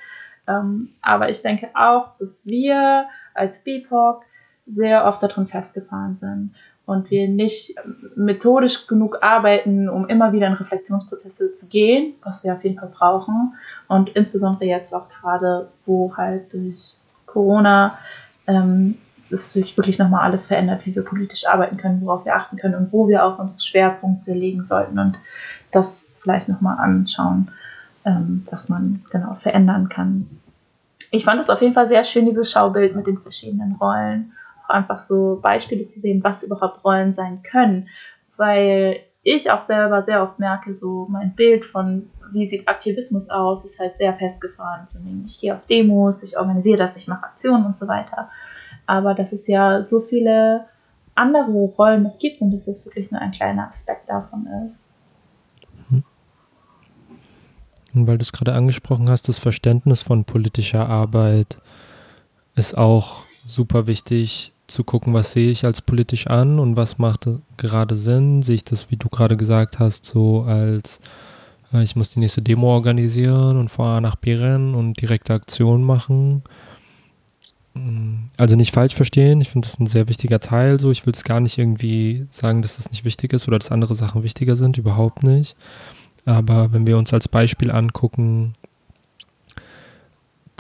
[0.48, 3.06] Ähm, aber ich denke auch, dass wir
[3.36, 4.24] als BIPOC
[4.72, 6.52] sehr oft darin festgefahren sind
[6.86, 7.76] und wir nicht
[8.16, 12.92] methodisch genug arbeiten, um immer wieder in Reflexionsprozesse zu gehen, was wir auf jeden Fall
[12.94, 13.54] brauchen.
[13.88, 17.98] Und insbesondere jetzt auch gerade, wo halt durch Corona
[18.48, 18.98] ähm,
[19.30, 22.76] es sich wirklich nochmal alles verändert, wie wir politisch arbeiten können, worauf wir achten können
[22.76, 25.18] und wo wir auch unsere Schwerpunkte legen sollten und
[25.72, 27.50] das vielleicht nochmal anschauen,
[28.04, 30.28] ähm, was man genau verändern kann.
[31.12, 34.34] Ich fand es auf jeden Fall sehr schön, dieses Schaubild mit den verschiedenen Rollen
[34.72, 37.88] einfach so Beispiele zu sehen, was überhaupt Rollen sein können,
[38.38, 43.66] weil ich auch selber sehr oft merke, so mein Bild von wie sieht Aktivismus aus,
[43.66, 44.88] ist halt sehr festgefahren.
[45.26, 48.30] Ich gehe auf Demos, ich organisiere das, ich mache Aktionen und so weiter.
[48.86, 50.66] Aber dass es ja so viele
[51.14, 54.88] andere Rollen noch gibt und dass es wirklich nur ein kleiner Aspekt davon ist.
[57.94, 61.58] Und weil du es gerade angesprochen hast, das Verständnis von politischer Arbeit
[62.56, 67.28] ist auch super wichtig zu gucken, was sehe ich als politisch an und was macht
[67.58, 68.42] gerade Sinn.
[68.42, 71.00] Sehe ich das, wie du gerade gesagt hast, so als
[71.74, 75.34] äh, ich muss die nächste Demo organisieren und von A nach B rennen und direkte
[75.34, 76.44] Aktionen machen.
[77.74, 80.80] Mm, also nicht falsch verstehen, ich finde das ein sehr wichtiger Teil.
[80.80, 83.72] So, ich will es gar nicht irgendwie sagen, dass das nicht wichtig ist oder dass
[83.72, 85.56] andere Sachen wichtiger sind, überhaupt nicht.
[86.26, 88.56] Aber wenn wir uns als Beispiel angucken,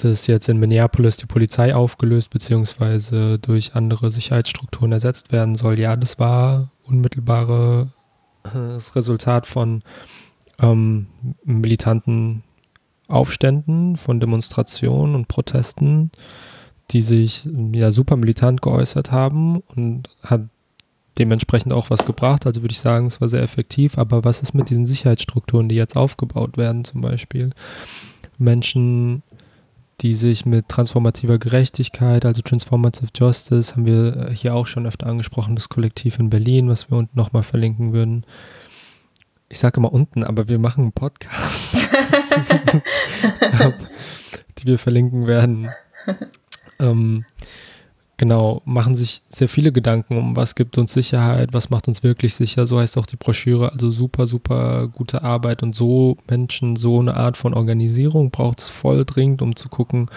[0.03, 3.37] dass jetzt in Minneapolis die Polizei aufgelöst bzw.
[3.37, 5.79] durch andere Sicherheitsstrukturen ersetzt werden soll.
[5.79, 7.87] Ja, das war unmittelbares
[8.95, 9.81] Resultat von
[10.59, 11.07] ähm,
[11.43, 12.43] militanten
[13.07, 16.11] Aufständen, von Demonstrationen und Protesten,
[16.91, 20.41] die sich ja super militant geäußert haben und hat
[21.19, 22.45] dementsprechend auch was gebracht.
[22.45, 23.97] Also würde ich sagen, es war sehr effektiv.
[23.97, 27.51] Aber was ist mit diesen Sicherheitsstrukturen, die jetzt aufgebaut werden, zum Beispiel?
[28.37, 29.23] Menschen
[30.01, 35.07] die sich mit transformativer Gerechtigkeit, also Transformative Justice, haben wir äh, hier auch schon öfter
[35.07, 38.25] angesprochen, das Kollektiv in Berlin, was wir unten nochmal verlinken würden.
[39.49, 41.75] Ich sage immer unten, aber wir machen einen Podcast,
[44.57, 45.69] die wir verlinken werden.
[46.79, 47.25] Ähm,
[48.21, 52.35] genau, machen sich sehr viele Gedanken um, was gibt uns Sicherheit, was macht uns wirklich
[52.35, 52.67] sicher.
[52.67, 53.71] So heißt auch die Broschüre.
[53.71, 58.69] Also super, super gute Arbeit und so Menschen, so eine Art von Organisierung braucht es
[58.69, 60.07] voll dringend, um zu gucken,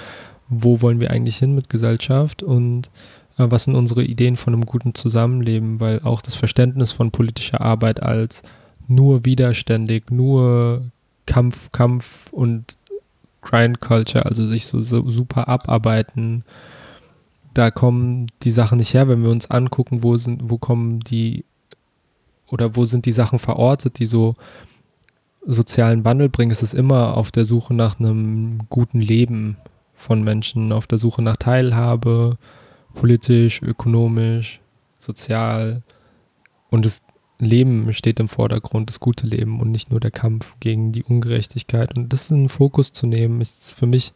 [0.51, 2.91] wo wollen wir eigentlich hin mit Gesellschaft und
[3.39, 7.63] äh, was sind unsere Ideen von einem guten Zusammenleben, weil auch das Verständnis von politischer
[7.63, 8.43] Arbeit als
[8.87, 10.83] nur widerständig, nur
[11.25, 12.77] Kampf, Kampf und
[13.41, 16.45] Grind Culture, also sich so, so super abarbeiten,
[17.55, 21.45] da kommen die Sachen nicht her, wenn wir uns angucken, wo sind, wo kommen die
[22.51, 24.35] oder wo sind die Sachen verortet, die so
[25.47, 29.57] sozialen Wandel bringen, ist es immer auf der Suche nach einem guten Leben
[29.95, 32.39] von Menschen, auf der Suche nach Teilhabe,
[32.95, 34.61] politisch, ökonomisch,
[34.99, 35.83] sozial.
[36.71, 37.03] Und das
[37.39, 41.97] Leben steht im Vordergrund, das gute Leben und nicht nur der Kampf gegen die Ungerechtigkeit.
[41.97, 44.13] Und das in den Fokus zu nehmen, ist für mich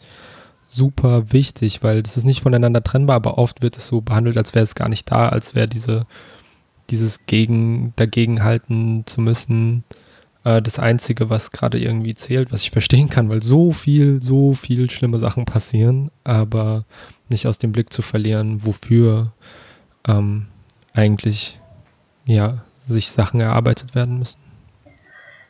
[0.69, 4.54] super wichtig, weil das ist nicht voneinander trennbar, aber oft wird es so behandelt, als
[4.54, 6.06] wäre es gar nicht da, als wäre diese,
[6.90, 9.83] dieses gegen, dagegen halten zu müssen,
[10.44, 14.54] äh, das Einzige, was gerade irgendwie zählt, was ich verstehen kann, weil so viel, so
[14.54, 16.85] viel schlimme Sachen passieren, aber
[17.29, 19.33] nicht aus dem Blick zu verlieren, wofür
[20.06, 20.46] ähm,
[20.94, 21.58] eigentlich
[22.27, 24.38] ja sich Sachen erarbeitet werden müssen.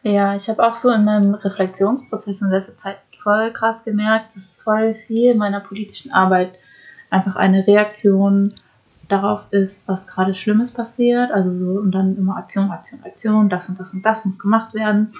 [0.02, 2.98] Ja, ich habe auch so in meinem Reflexionsprozess in letzter Zeit
[3.28, 6.58] voll krass gemerkt, dass voll viel meiner politischen Arbeit
[7.10, 8.54] einfach eine Reaktion
[9.08, 11.30] darauf ist, was gerade Schlimmes passiert.
[11.30, 14.72] Also so und dann immer Aktion, Aktion, Aktion, das und das und das muss gemacht
[14.72, 15.12] werden.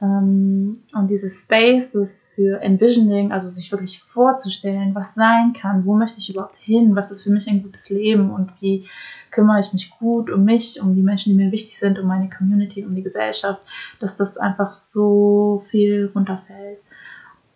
[0.00, 6.20] Ähm, und dieses Spaces für Envisioning, also sich wirklich vorzustellen, was sein kann, wo möchte
[6.20, 8.88] ich überhaupt hin, was ist für mich ein gutes Leben und wie
[9.30, 12.30] kümmere ich mich gut um mich, um die Menschen, die mir wichtig sind, um meine
[12.30, 13.60] Community, um die Gesellschaft,
[14.00, 16.78] dass das einfach so viel runterfällt.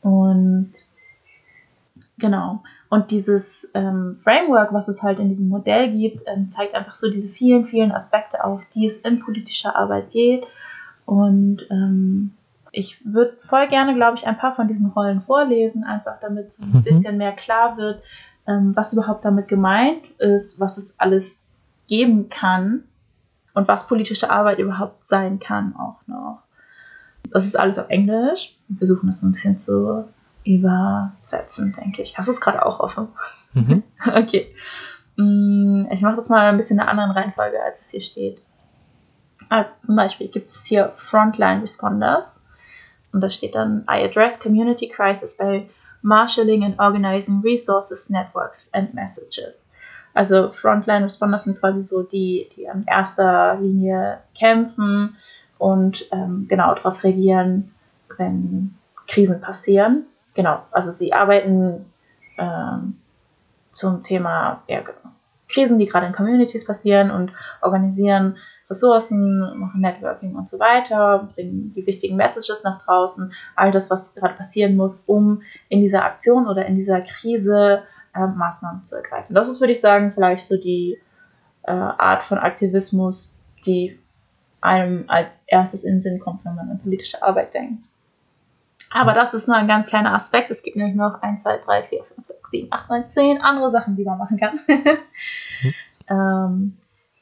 [0.07, 0.73] Und
[2.17, 2.63] genau.
[2.89, 7.11] Und dieses ähm, Framework, was es halt in diesem Modell gibt, ähm, zeigt einfach so
[7.11, 10.47] diese vielen, vielen Aspekte auf, die es in politischer Arbeit geht.
[11.07, 12.35] Und ähm,
[12.71, 16.63] ich würde voll gerne, glaube ich, ein paar von diesen Rollen vorlesen, einfach damit so
[16.63, 16.83] ein mhm.
[16.85, 18.01] bisschen mehr klar wird,
[18.47, 21.41] ähm, was überhaupt damit gemeint ist, was es alles
[21.89, 22.85] geben kann
[23.55, 26.46] und was politische Arbeit überhaupt sein kann auch noch.
[27.33, 28.57] Das ist alles auf Englisch.
[28.69, 30.05] Wir versuchen das so ein bisschen zu
[30.45, 32.17] übersetzen, denke ich.
[32.17, 33.09] Hast du es gerade auch offen?
[33.53, 33.83] Mhm.
[34.15, 34.55] okay.
[35.17, 38.43] Mm, ich mache das mal ein bisschen in einer anderen Reihenfolge, als es hier steht.
[39.49, 42.41] Also zum Beispiel gibt es hier Frontline Responders.
[43.13, 45.69] Und da steht dann, I address community crisis by
[46.03, 49.71] marshalling and organizing resources, networks and messages.
[50.15, 55.17] Also Frontline Responders sind quasi so die, die an erster Linie kämpfen
[55.59, 57.73] und ähm, genau darauf reagieren,
[58.19, 58.75] wenn
[59.07, 60.05] Krisen passieren.
[60.35, 61.87] Genau, also sie arbeiten
[62.39, 62.99] ähm,
[63.73, 64.81] zum Thema ja,
[65.49, 67.33] Krisen, die gerade in Communities passieren und
[67.63, 68.37] organisieren
[68.69, 74.15] Ressourcen, machen Networking und so weiter, bringen die wichtigen Messages nach draußen, all das, was
[74.15, 77.83] gerade passieren muss, um in dieser Aktion oder in dieser Krise
[78.15, 79.35] äh, Maßnahmen zu ergreifen.
[79.35, 80.99] Das ist, würde ich sagen, vielleicht so die
[81.63, 83.99] äh, Art von Aktivismus, die
[84.61, 87.85] einem als erstes in den Sinn kommt, wenn man an politische Arbeit denkt.
[88.91, 90.51] Aber das ist nur ein ganz kleiner Aspekt.
[90.51, 93.71] Es gibt nämlich noch 1, 2, 3, 4, 5, 6, 7, 8, 9, 10 andere
[93.71, 94.61] Sachen, die man machen kann.
[94.67, 95.75] hm.
[96.11, 96.77] ähm,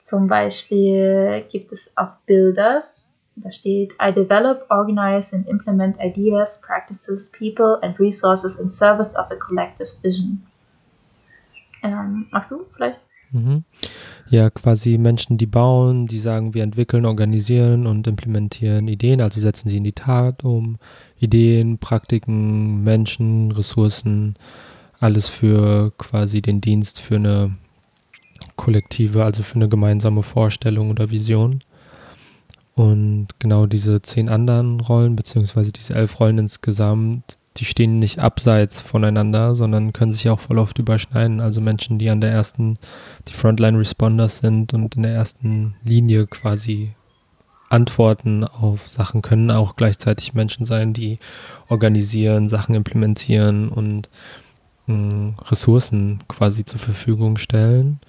[0.04, 3.08] zum Beispiel gibt es auch Builders.
[3.36, 9.30] Da steht, I develop, organize and implement ideas, practices, people and resources in service of
[9.30, 10.46] a collective vision.
[11.82, 13.00] Ähm, magst du vielleicht?
[13.34, 13.64] Mhm.
[14.30, 19.68] Ja, quasi Menschen, die bauen, die sagen, wir entwickeln, organisieren und implementieren Ideen, also setzen
[19.68, 20.78] sie in die Tat um.
[21.18, 24.36] Ideen, Praktiken, Menschen, Ressourcen,
[25.00, 27.56] alles für quasi den Dienst für eine
[28.56, 31.60] kollektive, also für eine gemeinsame Vorstellung oder Vision.
[32.74, 38.80] Und genau diese zehn anderen Rollen, beziehungsweise diese elf Rollen insgesamt, die stehen nicht abseits
[38.80, 41.40] voneinander, sondern können sich auch voll oft überschneiden.
[41.40, 42.74] Also Menschen, die an der ersten,
[43.28, 46.94] die Frontline Responders sind und in der ersten Linie quasi
[47.68, 51.18] antworten auf Sachen, können auch gleichzeitig Menschen sein, die
[51.68, 54.08] organisieren, Sachen implementieren und
[54.86, 58.00] mh, hm, Ressourcen quasi zur Verfügung stellen.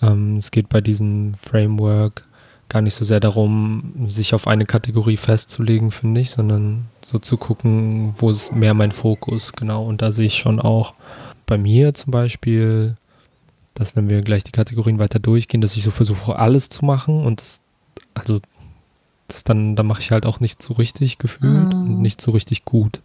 [0.00, 2.27] Ähm, es geht bei diesem Framework
[2.68, 7.36] gar nicht so sehr darum, sich auf eine Kategorie festzulegen, finde ich, sondern so zu
[7.36, 9.86] gucken, wo ist mehr mein Fokus, genau.
[9.86, 10.94] Und da sehe ich schon auch
[11.46, 12.96] bei mir zum Beispiel,
[13.74, 17.24] dass wenn wir gleich die Kategorien weiter durchgehen, dass ich so versuche, alles zu machen
[17.24, 17.62] und das,
[18.14, 18.40] also
[19.28, 21.80] das dann, da mache ich halt auch nicht so richtig gefühlt mm.
[21.80, 23.00] und nicht so richtig gut.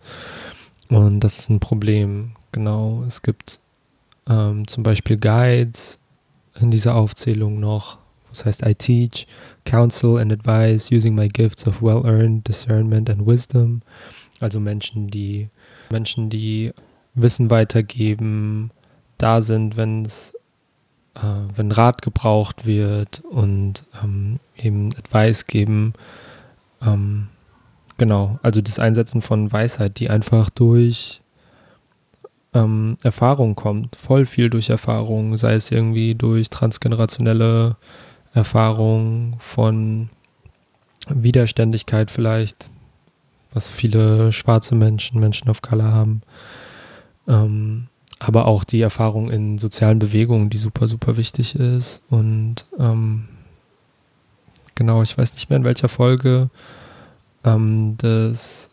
[0.90, 3.04] Und das ist ein Problem, genau.
[3.08, 3.60] Es gibt
[4.28, 6.00] ähm, zum Beispiel Guides,
[6.60, 7.98] in dieser Aufzählung noch.
[8.34, 9.28] Das heißt, I teach,
[9.66, 13.82] counsel and advise using my gifts of well-earned discernment and wisdom.
[14.40, 15.50] Also Menschen, die
[15.92, 16.74] Menschen, die
[17.14, 18.72] Wissen weitergeben,
[19.18, 20.34] da sind, wenn es
[21.16, 21.20] äh,
[21.56, 25.94] wenn Rat gebraucht wird und ähm, eben Advice geben.
[26.82, 27.28] Ähm,
[27.98, 31.22] genau, also das Einsetzen von Weisheit, die einfach durch
[32.54, 33.96] ähm, Erfahrung kommt.
[33.96, 37.78] Voll viel durch Erfahrung, sei es irgendwie durch transgenerationelle
[38.34, 40.10] Erfahrung von
[41.08, 42.72] Widerständigkeit vielleicht,
[43.54, 46.22] was viele schwarze Menschen, Menschen of Color haben.
[47.28, 47.88] Ähm,
[48.20, 52.02] aber auch die Erfahrung in sozialen Bewegungen, die super, super wichtig ist.
[52.10, 53.28] Und ähm,
[54.76, 56.50] genau, ich weiß nicht mehr in welcher Folge
[57.44, 58.70] ähm, des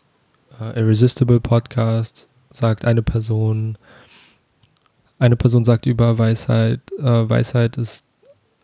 [0.59, 3.77] äh, Irresistible Podcasts sagt eine Person,
[5.19, 8.05] eine Person sagt über Weisheit, äh, Weisheit ist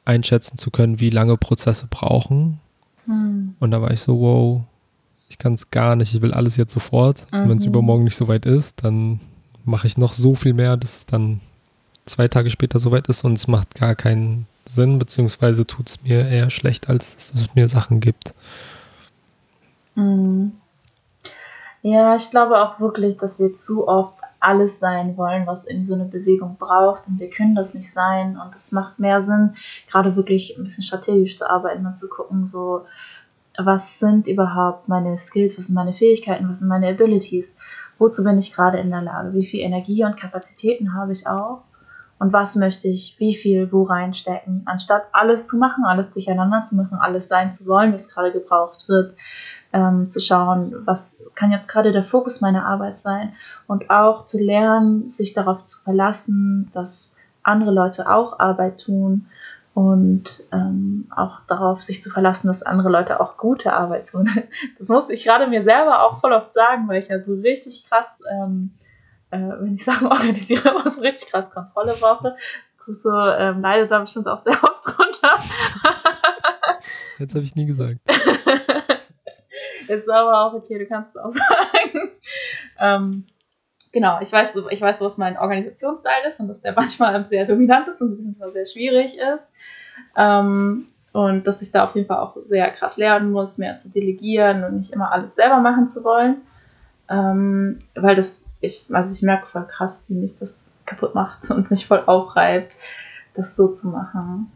[0.08, 2.60] einschätzen zu können, wie lange Prozesse brauchen.
[3.05, 3.55] Hm.
[3.60, 4.64] Und da war ich so, wow,
[5.30, 7.26] ich kann es gar nicht, ich will alles jetzt sofort.
[7.32, 7.49] Mhm.
[7.49, 9.20] Wenn es übermorgen nicht so weit ist, dann
[9.66, 11.41] mache ich noch so viel mehr, dass es dann
[12.05, 16.03] zwei Tage später so weit ist und es macht gar keinen Sinn, beziehungsweise tut es
[16.03, 18.34] mir eher schlecht, als es mir Sachen gibt.
[19.95, 20.53] Mhm.
[21.84, 25.94] Ja, ich glaube auch wirklich, dass wir zu oft alles sein wollen, was in so
[25.94, 27.08] eine Bewegung braucht.
[27.08, 28.38] Und wir können das nicht sein.
[28.38, 29.56] Und es macht mehr Sinn,
[29.90, 32.86] gerade wirklich ein bisschen strategisch zu arbeiten und zu gucken, so
[33.58, 37.58] was sind überhaupt meine Skills, was sind meine Fähigkeiten, was sind meine Abilities,
[37.98, 41.64] wozu bin ich gerade in der Lage, wie viel Energie und Kapazitäten habe ich auch?
[42.20, 46.76] Und was möchte ich, wie viel wo reinstecken, anstatt alles zu machen, alles durcheinander zu
[46.76, 49.16] machen, alles sein zu wollen, was gerade gebraucht wird
[49.74, 53.34] ähm, zu schauen, was kann jetzt gerade der Fokus meiner Arbeit sein
[53.68, 59.28] und auch zu lernen, sich darauf zu verlassen, dass andere Leute auch Arbeit tun
[59.74, 64.30] und ähm, auch darauf sich zu verlassen, dass andere Leute auch gute Arbeit tun.
[64.80, 67.86] Das muss ich gerade mir selber auch voll oft sagen, weil ich ja so richtig
[67.88, 68.72] krass, ähm,
[69.30, 72.36] äh, wenn ich Sachen organisiere, immer so richtig krass Kontrolle brauche.
[72.88, 75.38] So ähm, leidet da bestimmt auch sehr oft drunter.
[77.20, 77.99] Jetzt habe ich nie gesagt.
[79.88, 82.12] Ist aber auch okay, du kannst es auch sagen.
[82.80, 83.26] Ähm,
[83.92, 87.88] genau, ich weiß, ich weiß, was mein Organisationsteil ist und dass der manchmal sehr dominant
[87.88, 89.52] ist und manchmal sehr schwierig ist.
[90.16, 93.90] Ähm, und dass ich da auf jeden Fall auch sehr krass lernen muss, mehr zu
[93.90, 96.42] delegieren und nicht immer alles selber machen zu wollen.
[97.10, 101.72] Ähm, weil das, ich, also ich merke voll krass, wie mich das kaputt macht und
[101.72, 102.72] mich voll aufreibt,
[103.34, 104.52] das so zu machen.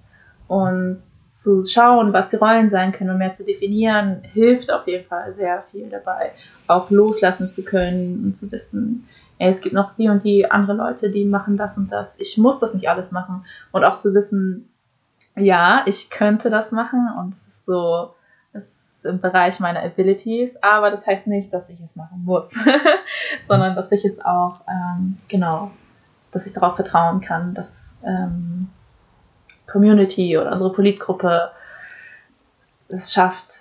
[0.47, 1.01] Und
[1.41, 5.33] zu schauen, was die Rollen sein können und mehr zu definieren, hilft auf jeden Fall
[5.33, 6.31] sehr viel dabei,
[6.67, 9.07] auch loslassen zu können und zu wissen,
[9.39, 12.15] ey, es gibt noch die und die andere Leute, die machen das und das.
[12.19, 13.43] Ich muss das nicht alles machen.
[13.71, 14.69] Und auch zu wissen,
[15.35, 18.13] ja, ich könnte das machen und es ist so,
[19.03, 22.53] im Bereich meiner Abilities, aber das heißt nicht, dass ich es machen muss,
[23.47, 25.71] sondern dass ich es auch, ähm, genau,
[26.31, 28.69] dass ich darauf vertrauen kann, dass ähm,
[29.71, 31.51] Community oder unsere Politgruppe
[32.89, 33.53] es schafft,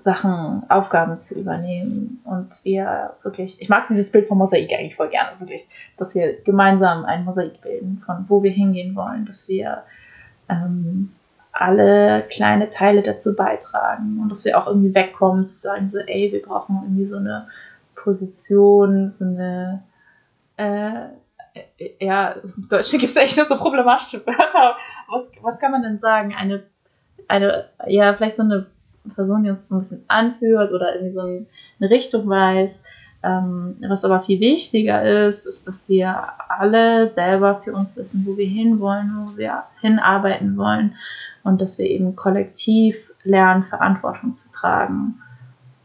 [0.00, 2.20] Sachen, Aufgaben zu übernehmen.
[2.24, 5.66] Und wir wirklich, ich mag dieses Bild vom Mosaik eigentlich voll gerne, wirklich,
[5.96, 9.82] dass wir gemeinsam ein Mosaik bilden, von wo wir hingehen wollen, dass wir
[10.48, 11.12] ähm,
[11.52, 16.32] alle kleine Teile dazu beitragen und dass wir auch irgendwie wegkommen, zu sagen so, ey,
[16.32, 17.46] wir brauchen irgendwie so eine
[17.94, 19.82] Position, so eine
[20.56, 21.06] äh,
[22.00, 24.76] ja, im Deutschen gibt es echt nur so problematische Wörter.
[25.08, 26.34] Was, was kann man denn sagen?
[26.34, 26.64] Eine,
[27.28, 28.66] eine, ja, vielleicht so eine
[29.14, 32.82] Person, die uns so ein bisschen anführt oder irgendwie so eine Richtung weiß.
[33.22, 38.36] Ähm, was aber viel wichtiger ist, ist, dass wir alle selber für uns wissen, wo
[38.36, 40.96] wir hinwollen, wo wir hinarbeiten wollen
[41.42, 45.22] und dass wir eben kollektiv lernen, Verantwortung zu tragen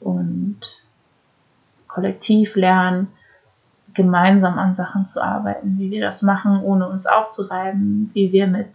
[0.01, 0.59] und
[1.88, 3.07] kollektiv lernen,
[3.99, 8.69] gemeinsam an Sachen zu arbeiten, wie wir das machen, ohne uns aufzureiben, wie wir mit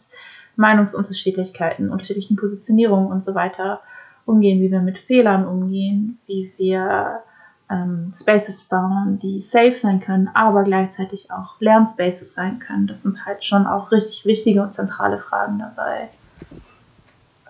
[0.57, 3.81] Meinungsunterschiedlichkeiten, unterschiedlichen Positionierungen und so weiter
[4.27, 7.23] umgehen, wie wir mit Fehlern umgehen, wie wir
[7.71, 12.87] ähm, Spaces bauen, die safe sein können, aber gleichzeitig auch Lernspaces sein können.
[12.87, 16.09] Das sind halt schon auch richtig wichtige und zentrale Fragen dabei.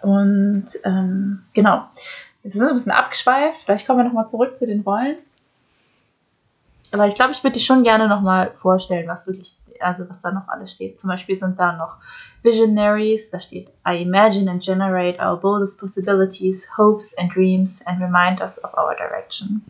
[0.02, 1.84] Und ähm, genau,
[2.42, 3.62] wir sind ein bisschen abgeschweift.
[3.64, 5.16] Vielleicht kommen wir nochmal zurück zu den Rollen.
[6.94, 10.30] Aber ich glaube, ich würde dich schon gerne nochmal vorstellen, was wirklich, also was da
[10.30, 10.96] noch alles steht.
[10.96, 11.98] Zum Beispiel sind da noch
[12.44, 18.40] Visionaries, da steht I imagine and generate our boldest possibilities, hopes and dreams and remind
[18.40, 19.64] us of our direction.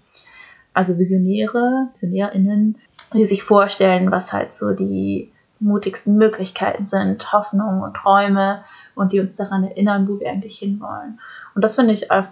[0.75, 2.77] Also Visionäre, VisionärInnen,
[3.15, 8.65] die sich vorstellen, was halt so die mutigsten Möglichkeiten sind, Hoffnungen und Träume
[8.95, 11.19] und die uns daran erinnern, wo wir eigentlich hinwollen.
[11.55, 12.27] Und das finde ich auch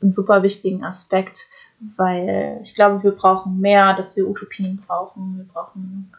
[0.00, 1.48] einen super wichtigen Aspekt,
[1.96, 5.38] weil ich glaube, wir brauchen mehr, dass wir Utopien brauchen.
[5.38, 6.12] Wir brauchen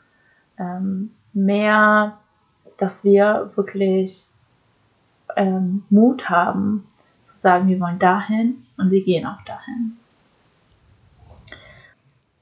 [0.58, 2.18] ähm, mehr,
[2.78, 4.30] dass wir wirklich
[5.36, 6.86] ähm, Mut haben,
[7.24, 9.98] zu sagen, wir wollen dahin und wir gehen auch dahin.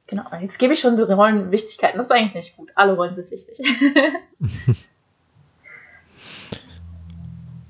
[0.08, 1.98] Genau, jetzt gebe ich schon die Rollenwichtigkeiten.
[1.98, 2.72] Das ist eigentlich nicht gut.
[2.76, 3.60] Alle Rollen sind wichtig.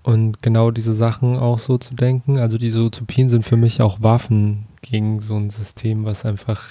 [0.03, 4.01] und genau diese Sachen auch so zu denken, also diese Utopien sind für mich auch
[4.01, 6.61] Waffen, gegen so ein System, was einfach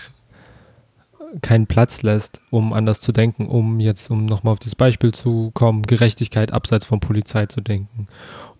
[1.42, 5.50] keinen Platz lässt, um anders zu denken, um jetzt, um nochmal auf dieses Beispiel zu
[5.52, 8.06] kommen, Gerechtigkeit abseits von Polizei zu denken,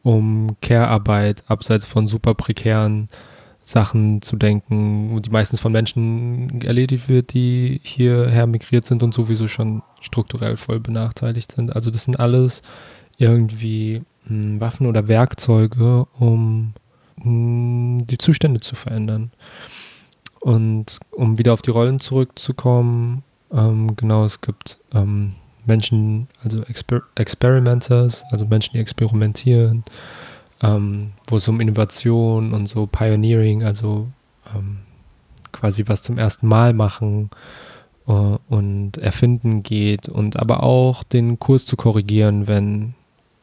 [0.02, 3.08] um Care-Arbeit abseits von super prekären
[3.62, 9.48] Sachen zu denken, die meistens von Menschen erledigt wird, die hierher migriert sind und sowieso
[9.48, 11.74] schon strukturell voll benachteiligt sind.
[11.74, 12.62] Also das sind alles
[13.16, 16.74] irgendwie hm, Waffen oder Werkzeuge, um
[17.24, 19.32] die Zustände zu verändern.
[20.40, 27.02] Und um wieder auf die Rollen zurückzukommen, ähm, genau, es gibt ähm, Menschen, also Exper
[27.14, 29.84] Experimenters, also Menschen, die experimentieren,
[30.62, 34.08] ähm, wo es um Innovation und so Pioneering, also
[34.54, 34.78] ähm,
[35.52, 37.30] quasi was zum ersten Mal machen
[38.06, 42.94] äh, und erfinden geht und aber auch den Kurs zu korrigieren, wenn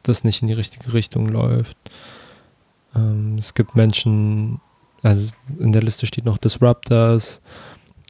[0.02, 1.76] das nicht in die richtige Richtung läuft.
[2.94, 4.60] Ähm, es gibt Menschen,
[5.02, 7.40] also in der Liste steht noch Disruptors,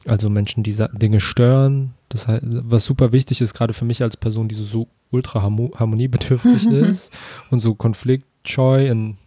[0.05, 1.93] also Menschen, die Dinge stören.
[2.09, 5.41] Das heißt, was super wichtig ist, gerade für mich als Person, die so, so ultra
[5.41, 7.11] harmoniebedürftig ist
[7.49, 9.17] und so konfliktscheu in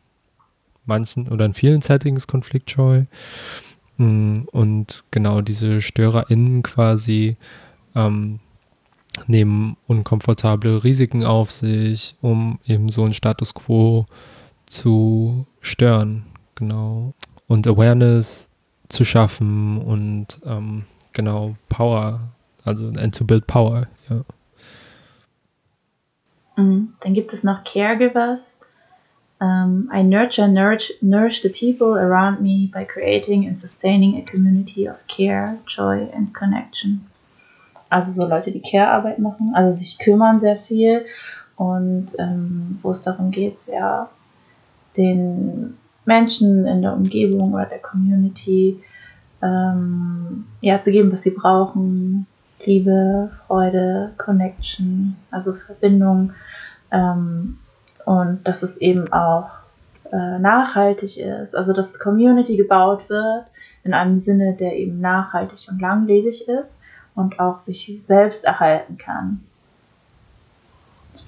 [0.85, 3.05] manchen oder in vielen Settings konfliktscheu.
[3.97, 7.37] Mm, und genau diese StörerInnen quasi
[7.95, 8.41] ähm,
[9.27, 14.07] nehmen unkomfortable Risiken auf sich, um eben so einen Status quo
[14.67, 16.25] zu stören.
[16.55, 17.15] Genau.
[17.47, 18.49] Und Awareness
[18.89, 22.21] zu schaffen und ähm, genau Power,
[22.65, 24.23] also and to build power, ja.
[26.57, 26.95] Mhm.
[27.01, 28.61] Dann gibt es noch Caregivers.
[29.39, 34.89] Um, I nurture, nourish, nourish the people around me by creating and sustaining a community
[34.89, 37.05] of care, joy and connection.
[37.91, 41.05] Also so Leute, die Care-Arbeit machen, also sich kümmern sehr viel
[41.57, 44.09] und ähm, wo es darum geht, ja,
[44.97, 48.81] den Menschen in der Umgebung oder der Community
[49.43, 52.27] ähm, ja, zu geben, was sie brauchen.
[52.65, 56.33] Liebe, Freude, Connection, also Verbindung.
[56.91, 57.59] Ähm,
[58.05, 59.51] und dass es eben auch
[60.13, 63.47] äh, nachhaltig ist, also dass Community gebaut wird
[63.85, 66.81] in einem Sinne, der eben nachhaltig und langlebig ist
[67.15, 69.45] und auch sich selbst erhalten kann.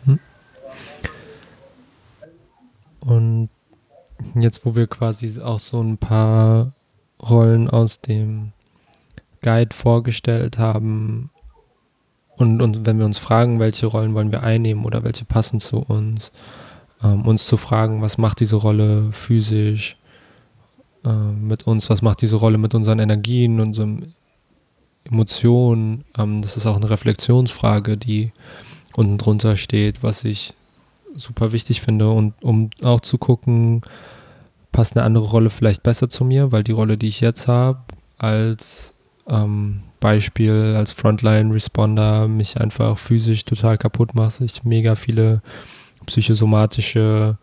[0.04, 0.20] Hm.
[4.38, 6.70] Und jetzt, wo wir quasi auch so ein paar
[7.20, 8.52] Rollen aus dem
[9.42, 11.30] Guide vorgestellt haben
[12.36, 15.78] und, und wenn wir uns fragen, welche Rollen wollen wir einnehmen oder welche passen zu
[15.78, 16.30] uns,
[17.02, 19.96] ähm, uns zu fragen, was macht diese Rolle physisch
[21.04, 24.14] äh, mit uns, was macht diese Rolle mit unseren Energien, unseren
[25.02, 26.04] Emotionen.
[26.16, 28.30] Ähm, das ist auch eine Reflexionsfrage, die
[28.94, 30.54] unten drunter steht, was ich
[31.16, 33.82] super wichtig finde und um auch zu gucken,
[34.78, 37.80] passt eine andere Rolle vielleicht besser zu mir, weil die Rolle, die ich jetzt habe,
[38.16, 38.94] als
[39.26, 45.42] ähm, Beispiel, als Frontline-Responder mich einfach physisch total kaputt macht, ich mega viele
[46.06, 47.38] psychosomatische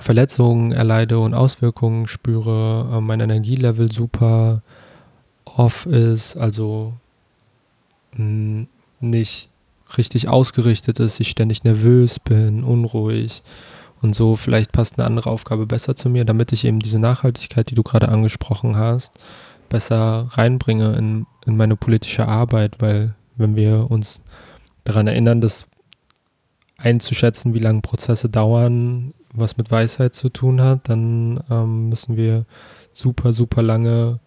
[0.00, 4.60] Verletzungen erleide und Auswirkungen spüre, äh, mein Energielevel super
[5.44, 6.94] off ist, also
[8.16, 8.66] mh, hm,
[8.98, 9.50] nicht
[9.96, 13.44] richtig ausgerichtet ist, ich ständig nervös bin, unruhig
[14.04, 17.70] und so vielleicht passt eine andere Aufgabe besser zu mir, damit ich eben diese Nachhaltigkeit,
[17.70, 19.14] die du gerade angesprochen hast,
[19.68, 24.20] besser reinbringe in, in meine politische Arbeit, weil wenn wir uns
[24.84, 25.66] daran erinnern, dass
[26.78, 32.44] einzuschätzen, wie lange Prozesse dauern, was mit Weisheit zu tun hat, dann ähm, müssen wir
[32.92, 34.20] super, super lange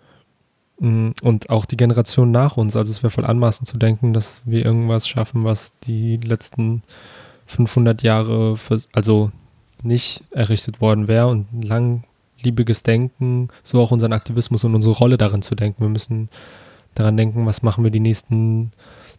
[0.80, 4.41] mm, und auch die Generation nach uns, also es wäre voll anmaßend zu denken, dass
[4.45, 6.82] wir irgendwas schaffen, was die letzten
[7.45, 9.32] 500 Jahre, für, also
[9.84, 15.41] nicht errichtet worden wäre und langliebiges Denken, so auch unseren Aktivismus und unsere Rolle darin
[15.41, 15.82] zu denken.
[15.82, 16.30] Wir müssen
[16.95, 18.71] daran denken, was machen wir die nächsten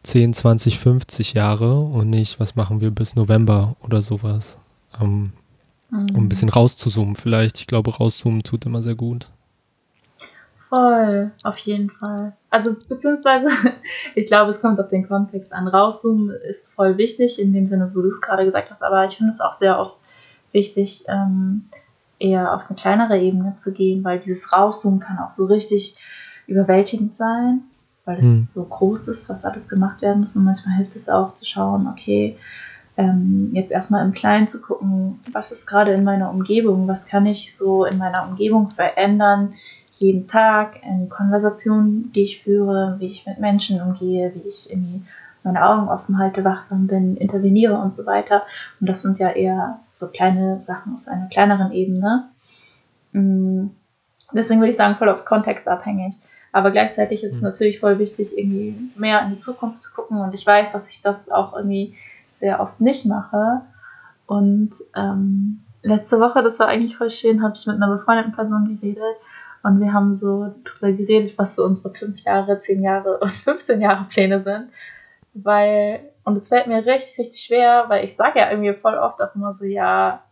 [0.03, 4.57] 10, 20, 50 Jahre und nicht, was machen wir bis November oder sowas.
[5.01, 5.33] Ähm,
[5.91, 6.07] mhm.
[6.15, 7.61] Um ein bisschen rauszuzoomen vielleicht.
[7.61, 9.29] Ich glaube, rauszoomen tut immer sehr gut.
[10.69, 12.37] Voll, auf jeden Fall.
[12.51, 13.49] Also, beziehungsweise,
[14.15, 15.67] ich glaube, es kommt auf den Kontext an.
[15.67, 19.17] Rauszoomen ist voll wichtig, in dem Sinne, wo du es gerade gesagt hast, aber ich
[19.17, 19.97] finde es auch sehr oft
[20.53, 21.69] wichtig, ähm,
[22.19, 25.97] eher auf eine kleinere Ebene zu gehen, weil dieses Rauszoomen kann auch so richtig
[26.47, 27.63] überwältigend sein
[28.09, 28.41] weil es hm.
[28.41, 30.35] so groß ist, was alles gemacht werden muss.
[30.35, 32.39] Und manchmal hilft es auch zu schauen, okay,
[32.97, 37.27] ähm, jetzt erstmal im Kleinen zu gucken, was ist gerade in meiner Umgebung, was kann
[37.27, 39.53] ich so in meiner Umgebung verändern,
[39.93, 45.03] jeden Tag in Konversationen, die ich führe, wie ich mit Menschen umgehe, wie ich irgendwie
[45.45, 48.43] meine Augen offen halte, wachsam bin, interveniere und so weiter.
[48.81, 52.29] Und das sind ja eher so kleine Sachen auf einer kleineren Ebene.
[53.13, 53.67] Mm,
[54.33, 56.17] deswegen würde ich sagen, voll auf Kontext abhängig.
[56.53, 57.49] Aber gleichzeitig ist es mhm.
[57.49, 60.19] natürlich voll wichtig, irgendwie mehr in die Zukunft zu gucken.
[60.19, 61.95] Und ich weiß, dass ich das auch irgendwie
[62.41, 63.63] sehr oft nicht mache.
[64.27, 68.79] Und ähm, letzte Woche, das war eigentlich voll schön, habe ich mit einer befreundeten Person
[68.81, 69.17] geredet.
[69.63, 73.81] Und wir haben so darüber geredet, was so unsere 5 Jahre, 10 Jahre und 15
[73.81, 74.69] Jahre Pläne sind.
[75.35, 79.21] Weil, und es fällt mir richtig, richtig schwer, weil ich sage ja irgendwie voll oft
[79.21, 80.23] auch immer so, ja,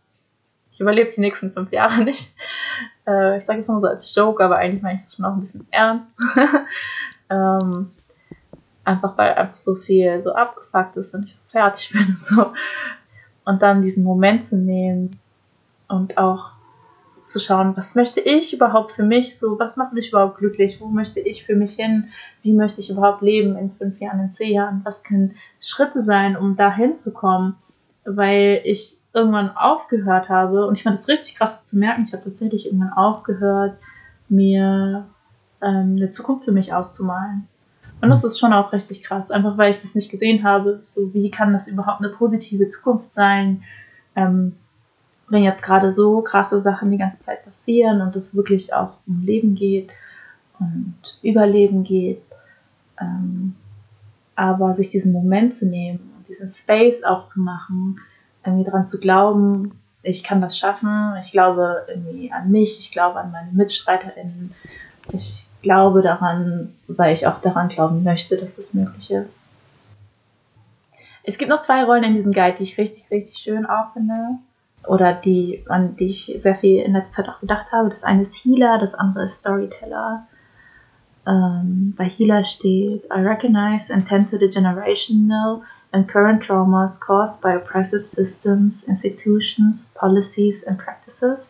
[0.71, 2.35] ich überlebe die nächsten fünf Jahre nicht.
[3.07, 5.33] Äh, ich sage es nur so als Joke, aber eigentlich meine ich das schon auch
[5.33, 6.19] ein bisschen ernst.
[7.29, 7.91] ähm,
[8.83, 12.53] einfach weil einfach so viel so abgefuckt ist und ich so fertig bin und so.
[13.45, 15.11] Und dann diesen Moment zu nehmen
[15.87, 16.51] und auch
[17.27, 20.87] zu schauen, was möchte ich überhaupt für mich, so, was macht mich überhaupt glücklich, wo
[20.87, 22.09] möchte ich für mich hin,
[22.41, 26.37] wie möchte ich überhaupt leben in fünf Jahren, in zehn Jahren, was können Schritte sein,
[26.37, 27.55] um da hinzukommen,
[28.05, 32.13] weil ich irgendwann aufgehört habe, und ich fand es richtig krass das zu merken, ich
[32.13, 33.77] habe tatsächlich irgendwann aufgehört,
[34.29, 35.07] mir
[35.61, 37.47] ähm, eine Zukunft für mich auszumalen.
[37.99, 40.79] Und das ist schon auch richtig krass, einfach weil ich das nicht gesehen habe.
[40.83, 43.63] So, wie kann das überhaupt eine positive Zukunft sein,
[44.15, 44.55] ähm,
[45.29, 49.23] wenn jetzt gerade so krasse Sachen die ganze Zeit passieren und es wirklich auch um
[49.25, 49.89] Leben geht
[50.59, 52.21] und Überleben geht.
[52.99, 53.55] Ähm,
[54.35, 57.99] aber sich diesen Moment zu nehmen und diesen Space aufzumachen,
[58.45, 63.19] irgendwie daran zu glauben, ich kann das schaffen, ich glaube irgendwie an mich, ich glaube
[63.19, 64.53] an meine MitstreiterInnen,
[65.11, 69.43] ich glaube daran, weil ich auch daran glauben möchte, dass das möglich ist.
[71.23, 74.39] Es gibt noch zwei Rollen in diesem Guide, die ich richtig, richtig schön auch finde.
[74.87, 77.89] Oder die, an die ich sehr viel in letzter Zeit auch gedacht habe.
[77.89, 80.25] Das eine ist Healer, das andere ist Storyteller.
[81.27, 85.61] Ähm, bei Healer steht, I recognize and tend to the generational
[85.91, 91.49] and current traumas caused by oppressive systems, institutions, policies and practices.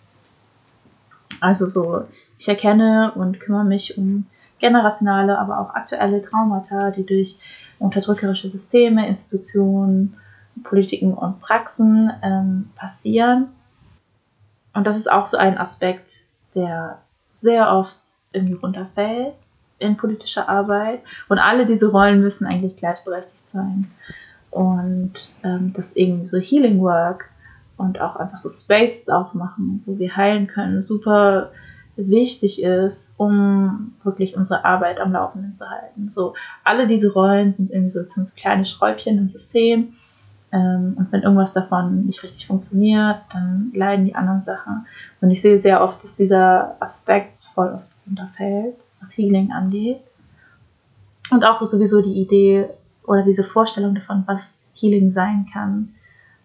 [1.40, 2.04] Also so,
[2.40, 4.26] ich erkenne und kümmere mich um
[4.60, 7.38] generationale, aber auch aktuelle Traumata, die durch
[7.80, 10.16] unterdrückerische Systeme, Institutionen,
[10.64, 13.50] Politiken und Praxen ähm, passieren.
[14.74, 17.00] Und das ist auch so ein Aspekt, der
[17.34, 17.98] sehr oft
[18.32, 19.36] irgendwie runterfällt
[19.80, 21.02] in politischer Arbeit.
[21.30, 23.92] Und alle diese Rollen müssen eigentlich gleichberechtigt sein.
[24.52, 27.30] Und ähm, das irgendwie so Healing Work
[27.78, 31.52] und auch einfach so Spaces aufmachen, wo wir heilen können, super
[31.96, 36.10] wichtig ist, um wirklich unsere Arbeit am Laufenden zu halten.
[36.10, 36.34] So,
[36.64, 39.94] alle diese Rollen sind irgendwie so, so kleine Schräubchen im System.
[40.52, 44.86] Ähm, und wenn irgendwas davon nicht richtig funktioniert, dann leiden die anderen Sachen.
[45.22, 50.00] Und ich sehe sehr oft, dass dieser Aspekt voll oft runterfällt, was Healing angeht.
[51.32, 52.70] Und auch sowieso die Idee
[53.06, 55.90] oder diese Vorstellung davon, was Healing sein kann.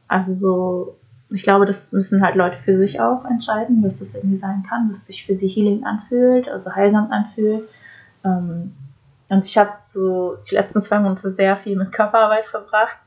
[0.08, 0.96] Also so
[1.34, 4.90] ich glaube, das müssen halt Leute für sich auch entscheiden, was das irgendwie sein kann,
[4.90, 7.68] was sich für sie healing anfühlt, also heilsam anfühlt.
[8.24, 8.74] Ähm,
[9.28, 12.98] und ich habe so die letzten zwei Monate sehr viel mit Körperarbeit verbracht.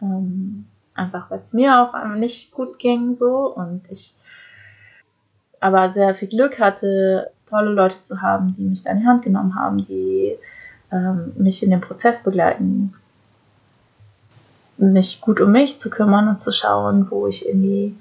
[0.00, 4.14] Ähm, einfach weil es mir auch nicht gut ging so und ich
[5.60, 9.22] aber sehr viel Glück hatte, tolle Leute zu haben, die mich da in die Hand
[9.22, 10.36] genommen haben, die
[10.92, 12.94] ähm, mich in dem Prozess begleiten
[14.78, 17.96] mich gut um mich zu kümmern und zu schauen, wo ich irgendwie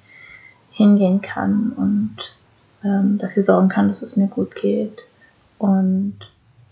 [0.71, 2.17] hingehen kann und
[2.83, 4.99] ähm, dafür sorgen kann, dass es mir gut geht.
[5.57, 6.19] Und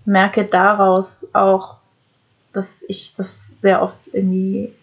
[0.05, 1.78] merke daraus auch,
[2.51, 4.74] dass ich das sehr oft irgendwie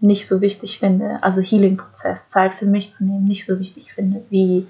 [0.00, 4.22] nicht so wichtig finde, also Healing-Prozess, Zeit für mich zu nehmen, nicht so wichtig finde,
[4.30, 4.68] wie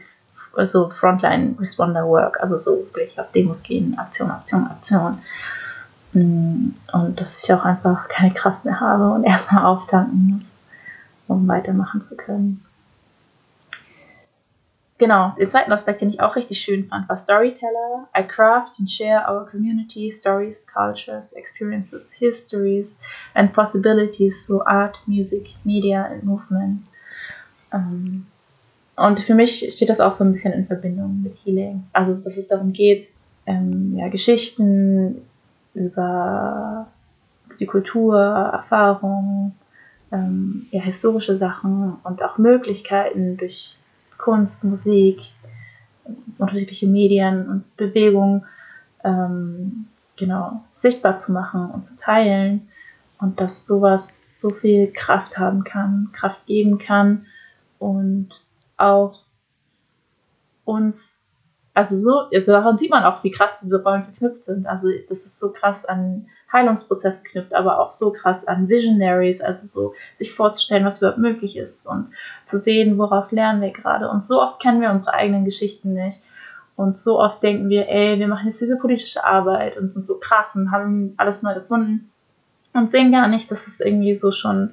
[0.65, 5.19] so Frontline Responder Work, also so wirklich auf Demos gehen, Aktion, Aktion, Aktion.
[6.15, 10.57] Mm, und dass ich auch einfach keine Kraft mehr habe und erstmal auftanken muss,
[11.27, 12.65] um weitermachen zu können.
[14.99, 18.09] Genau, den zweiten Aspekt, den ich auch richtig schön fand, war Storyteller.
[18.19, 22.97] I craft and share our community stories, cultures, experiences, histories
[23.35, 26.83] and possibilities through art, music, media and movement.
[27.73, 28.27] Um,
[28.97, 31.85] und für mich steht das auch so ein bisschen in Verbindung mit Healing.
[31.93, 33.13] Also, dass es darum geht,
[33.47, 35.23] ähm, ja, Geschichten,
[35.75, 36.89] über
[37.61, 39.55] die Kultur, Erfahrungen,
[40.11, 43.78] ähm, ja, historische Sachen und auch Möglichkeiten durch
[44.19, 45.21] Kunst, Musik,
[46.37, 48.45] unterschiedliche Medien und Bewegungen
[49.05, 52.69] ähm, genau sichtbar zu machen und zu teilen
[53.21, 57.27] und dass sowas so viel Kraft haben kann, Kraft geben kann
[57.79, 58.29] und
[58.77, 59.23] auch
[60.65, 61.29] uns
[61.79, 64.67] also so, daran sieht man auch, wie krass diese Rollen verknüpft sind.
[64.67, 69.67] Also das ist so krass an Heilungsprozess geknüpft, aber auch so krass an Visionaries, also
[69.67, 72.09] so sich vorzustellen, was überhaupt möglich ist und
[72.45, 74.09] zu sehen, woraus lernen wir gerade.
[74.09, 76.23] Und so oft kennen wir unsere eigenen Geschichten nicht.
[76.75, 80.19] Und so oft denken wir, ey, wir machen jetzt diese politische Arbeit und sind so
[80.19, 82.11] krass und haben alles neu gefunden
[82.73, 84.73] und sehen gar nicht, dass es irgendwie so schon,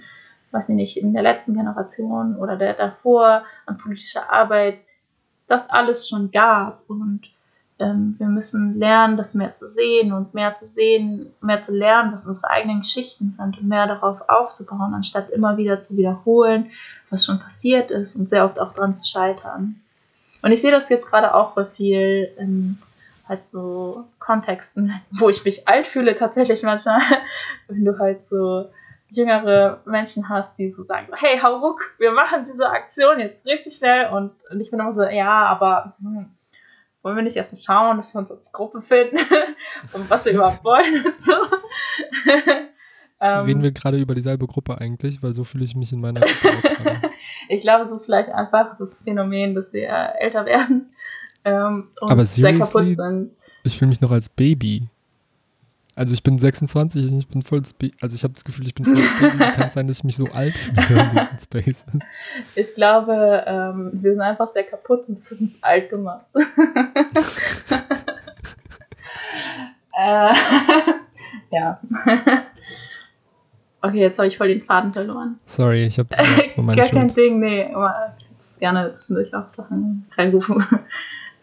[0.51, 4.78] weiß ich nicht, in der letzten Generation oder der davor an politischer Arbeit
[5.47, 6.84] das alles schon gab.
[6.88, 7.21] Und
[7.80, 12.13] ähm, wir müssen lernen, das mehr zu sehen und mehr zu sehen, mehr zu lernen,
[12.13, 16.71] was unsere eigenen Geschichten sind und mehr darauf aufzubauen, anstatt immer wieder zu wiederholen,
[17.09, 19.82] was schon passiert ist und sehr oft auch dran zu scheitern.
[20.41, 22.78] Und ich sehe das jetzt gerade auch voll viel in
[23.28, 27.01] halt so Kontexten, wo ich mich alt fühle tatsächlich manchmal,
[27.67, 28.69] wenn du halt so
[29.09, 33.76] jüngere Menschen hast, die so sagen, hey, hau ruck, wir machen diese Aktion jetzt richtig
[33.76, 36.34] schnell und, und ich bin immer so, ja, aber hm,
[37.06, 39.18] wollen wir nicht erstmal schauen, dass wir uns als Gruppe finden
[39.93, 41.34] und was wir überhaupt wollen und so.
[43.22, 46.20] Ähm, Reden wir gerade über dieselbe Gruppe eigentlich, weil so fühle ich mich in meiner
[46.20, 47.01] Gruppe
[47.47, 49.88] Ich glaube, es ist vielleicht einfach das Phänomen, dass wir
[50.20, 50.93] älter werden
[51.45, 53.32] ähm, und aber sehr kaputt sind.
[53.64, 54.89] Ich fühle mich noch als Baby.
[55.97, 58.75] Also ich bin 26 und ich bin voll Spe also ich habe das Gefühl, ich
[58.75, 59.37] bin voll Baby.
[59.37, 61.85] Kann es sein, dass ich mich so alt fühle in diesen Spaces?
[62.55, 66.25] Ich glaube, ähm, wir sind einfach sehr kaputt und das ist uns alt gemacht.
[69.97, 70.33] äh,
[71.53, 71.79] ja.
[73.93, 75.39] jetzt habe ich voll den Faden verloren.
[75.45, 77.73] Sorry, ich habe das mal Gar kein Ding, nee.
[77.73, 80.61] Aber ich gerne zwischendurch auch Sachen reinrufen.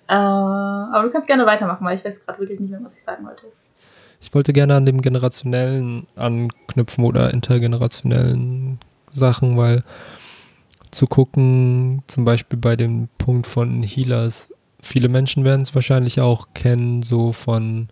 [0.09, 3.03] äh, aber du kannst gerne weitermachen, weil ich weiß gerade wirklich nicht mehr, was ich
[3.03, 3.47] sagen wollte.
[4.23, 8.79] Ich wollte gerne an dem generationellen anknüpfen oder intergenerationellen
[9.11, 9.83] Sachen, weil
[10.93, 14.49] zu gucken, zum Beispiel bei dem Punkt von Healers,
[14.81, 17.89] viele Menschen werden es wahrscheinlich auch kennen, so von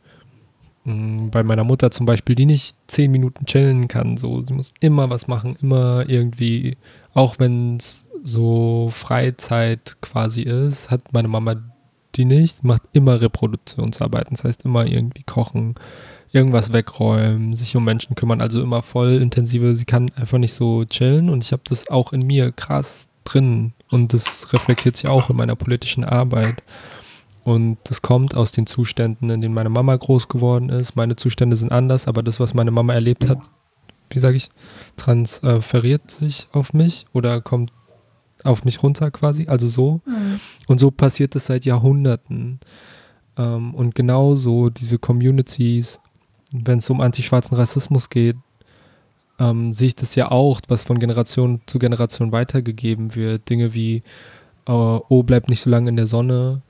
[0.85, 4.17] mm, bei meiner Mutter zum Beispiel, die nicht zehn Minuten chillen kann.
[4.17, 6.77] So, sie muss immer was machen, immer irgendwie,
[7.13, 11.57] auch wenn es so Freizeit quasi ist, hat meine Mama
[12.17, 15.75] die nicht, macht immer Reproduktionsarbeiten, das heißt immer irgendwie kochen,
[16.33, 19.75] irgendwas wegräumen, sich um Menschen kümmern, also immer voll intensive.
[19.75, 23.73] Sie kann einfach nicht so chillen und ich habe das auch in mir krass drin
[23.91, 26.63] und das reflektiert sich auch in meiner politischen Arbeit.
[27.43, 30.95] Und das kommt aus den Zuständen, in denen meine Mama groß geworden ist.
[30.95, 33.39] Meine Zustände sind anders, aber das, was meine Mama erlebt hat,
[34.11, 34.51] wie sage ich,
[34.97, 37.73] transferiert sich auf mich oder kommt
[38.45, 40.01] auf mich runter quasi, also so.
[40.07, 40.41] Mhm.
[40.67, 42.61] Und so passiert es seit Jahrhunderten.
[43.37, 45.99] Ähm, und genauso diese Communities
[46.53, 48.37] wenn es um antischwarzen Rassismus geht,
[49.39, 53.49] ähm, sehe ich das ja auch, was von Generation zu Generation weitergegeben wird.
[53.49, 54.03] Dinge wie,
[54.67, 56.63] äh, oh, bleib nicht so lange in der Sonne,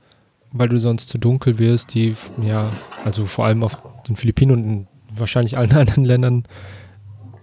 [0.51, 2.15] weil du sonst zu dunkel wirst, die,
[2.45, 2.69] ja,
[3.03, 3.77] also vor allem auf
[4.07, 6.43] den Philippinen und in wahrscheinlich allen anderen Ländern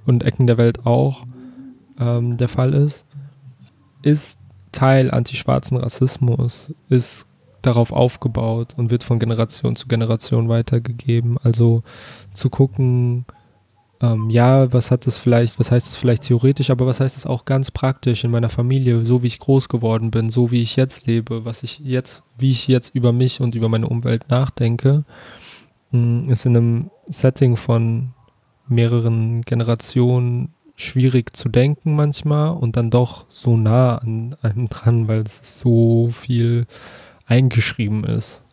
[0.06, 1.24] und Ecken der Welt auch
[1.98, 3.06] ähm, der Fall ist,
[4.02, 4.38] ist
[4.72, 7.26] Teil antischwarzen Rassismus, ist
[7.62, 11.38] darauf aufgebaut und wird von Generation zu Generation weitergegeben.
[11.42, 11.82] Also
[12.38, 13.26] zu gucken,
[14.00, 17.26] ähm, ja, was hat das vielleicht, was heißt das vielleicht theoretisch, aber was heißt das
[17.26, 20.76] auch ganz praktisch in meiner Familie, so wie ich groß geworden bin, so wie ich
[20.76, 25.04] jetzt lebe, was ich jetzt, wie ich jetzt über mich und über meine Umwelt nachdenke,
[25.90, 28.14] mm, ist in einem Setting von
[28.68, 35.22] mehreren Generationen schwierig zu denken manchmal und dann doch so nah an einem dran, weil
[35.22, 36.66] es so viel
[37.26, 38.44] eingeschrieben ist.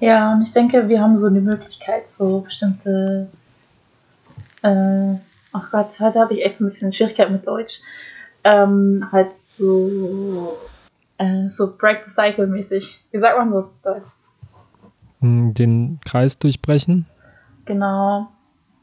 [0.00, 3.28] Ja, und ich denke, wir haben so eine Möglichkeit, so bestimmte.
[4.62, 5.14] Äh,
[5.52, 7.80] ach Gott, heute habe ich echt so ein bisschen Schwierigkeit mit Deutsch.
[8.42, 10.56] Ähm, halt so.
[11.18, 13.04] Äh, so Break the Cycle mäßig.
[13.10, 14.08] Wie sagt man so auf Deutsch?
[15.20, 17.04] Hm, den Kreis durchbrechen?
[17.66, 18.28] Genau.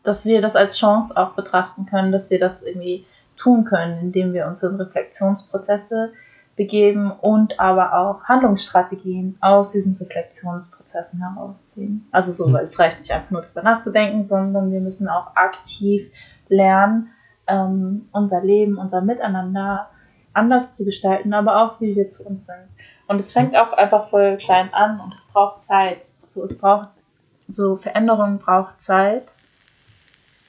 [0.03, 3.05] Dass wir das als Chance auch betrachten können, dass wir das irgendwie
[3.35, 6.13] tun können, indem wir unsere Reflexionsprozesse
[6.57, 12.07] begeben und aber auch Handlungsstrategien aus diesen Reflexionsprozessen herausziehen.
[12.11, 12.53] Also so, hm.
[12.53, 16.11] weil es reicht nicht einfach nur darüber nachzudenken, sondern wir müssen auch aktiv
[16.49, 17.09] lernen,
[17.45, 19.89] ähm, unser Leben, unser Miteinander
[20.33, 22.67] anders zu gestalten, aber auch wie wir zu uns sind.
[23.07, 26.01] Und es fängt auch einfach voll klein an und es braucht Zeit.
[26.25, 26.89] So, es braucht,
[27.47, 29.31] so Veränderung braucht Zeit.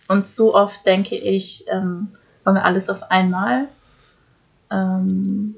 [0.09, 3.69] Und so oft denke ich, ähm, wollen wir alles auf einmal.
[4.71, 5.55] Ähm,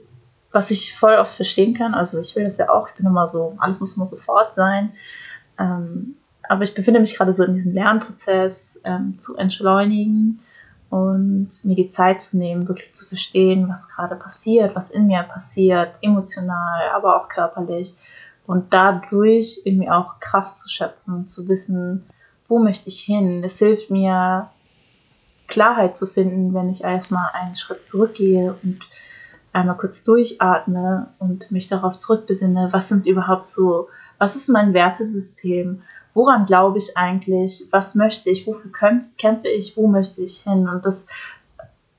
[0.53, 1.95] was ich voll oft verstehen kann.
[1.95, 4.93] Also ich will das ja auch, ich bin immer so, alles muss immer sofort sein.
[5.59, 6.17] Ähm,
[6.49, 10.41] aber ich befinde mich gerade so in diesem Lernprozess ähm, zu entschleunigen
[10.89, 15.23] und mir die Zeit zu nehmen, wirklich zu verstehen, was gerade passiert, was in mir
[15.23, 17.95] passiert, emotional, aber auch körperlich.
[18.47, 22.05] Und dadurch irgendwie auch Kraft zu schöpfen, zu wissen,
[22.49, 23.43] wo möchte ich hin.
[23.43, 24.51] Das hilft mir,
[25.47, 28.81] Klarheit zu finden, wenn ich erstmal einen Schritt zurückgehe und
[29.53, 33.89] einmal kurz durchatme und mich darauf zurückbesinne, was sind überhaupt so,
[34.19, 35.83] was ist mein Wertesystem,
[36.15, 38.71] woran glaube ich eigentlich, was möchte ich, wofür
[39.19, 40.69] kämpfe ich, wo möchte ich hin?
[40.69, 41.07] Und das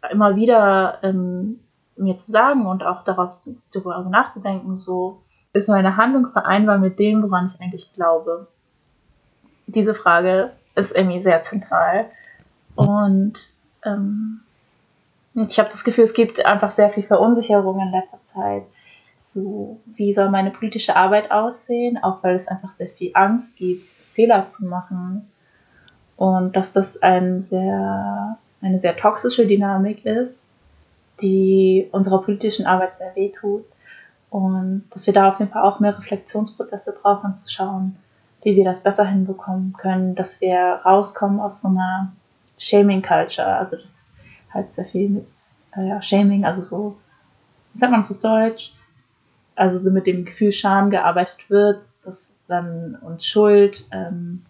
[0.09, 1.59] immer wieder ähm,
[1.95, 3.37] mir zu sagen und auch darauf
[3.71, 5.21] darüber nachzudenken, so
[5.53, 8.47] ist meine Handlung vereinbar mit dem, woran ich eigentlich glaube.
[9.67, 12.07] Diese Frage ist irgendwie sehr zentral.
[12.75, 13.33] Und
[13.85, 14.41] ähm,
[15.35, 18.63] ich habe das Gefühl, es gibt einfach sehr viel Verunsicherung in letzter Zeit.
[19.17, 21.97] So, wie soll meine politische Arbeit aussehen?
[22.01, 25.29] Auch weil es einfach sehr viel Angst gibt, Fehler zu machen.
[26.17, 30.49] Und dass das ein sehr, eine sehr toxische Dynamik ist,
[31.21, 33.63] die unserer politischen Arbeit sehr weh tut.
[34.29, 37.97] Und dass wir da auf jeden Fall auch mehr Reflexionsprozesse brauchen, zu schauen,
[38.43, 42.11] wie wir das besser hinbekommen können, dass wir rauskommen aus so einer
[42.57, 43.55] Shaming Culture.
[43.55, 44.15] Also, das
[44.53, 45.27] halt sehr viel mit
[45.75, 46.97] äh, ja, Shaming, also so,
[47.73, 48.73] wie sagt man das auf Deutsch?
[49.55, 54.43] Also so mit dem Gefühl Scham gearbeitet wird, das dann und Schuld, ähm,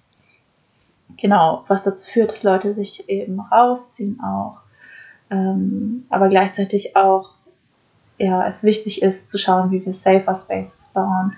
[1.18, 4.58] genau, was dazu führt, dass Leute sich eben rausziehen auch,
[5.30, 7.32] ähm, aber gleichzeitig auch,
[8.18, 11.34] ja, es wichtig ist zu schauen, wie wir safer Spaces bauen,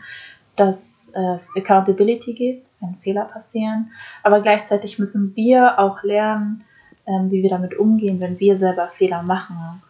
[0.55, 3.91] dass es Accountability gibt, wenn Fehler passieren,
[4.21, 6.63] aber gleichzeitig müssen wir auch lernen,
[7.07, 9.81] ähm, wie wir damit umgehen, wenn wir selber Fehler machen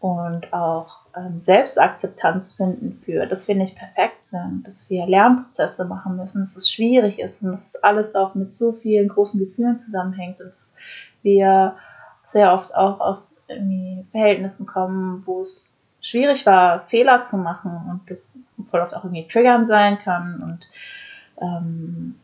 [0.00, 6.16] und auch ähm, Selbstakzeptanz finden für, dass wir nicht perfekt sind, dass wir Lernprozesse machen
[6.16, 9.78] müssen, dass es schwierig ist und dass es alles auch mit so vielen großen Gefühlen
[9.78, 10.74] zusammenhängt und dass
[11.22, 11.76] wir
[12.26, 13.44] sehr oft auch aus
[14.10, 19.28] Verhältnissen kommen, wo es schwierig war, Fehler zu machen und das voll oft auch irgendwie
[19.28, 20.66] triggern sein kann und
[21.40, 22.16] ähm,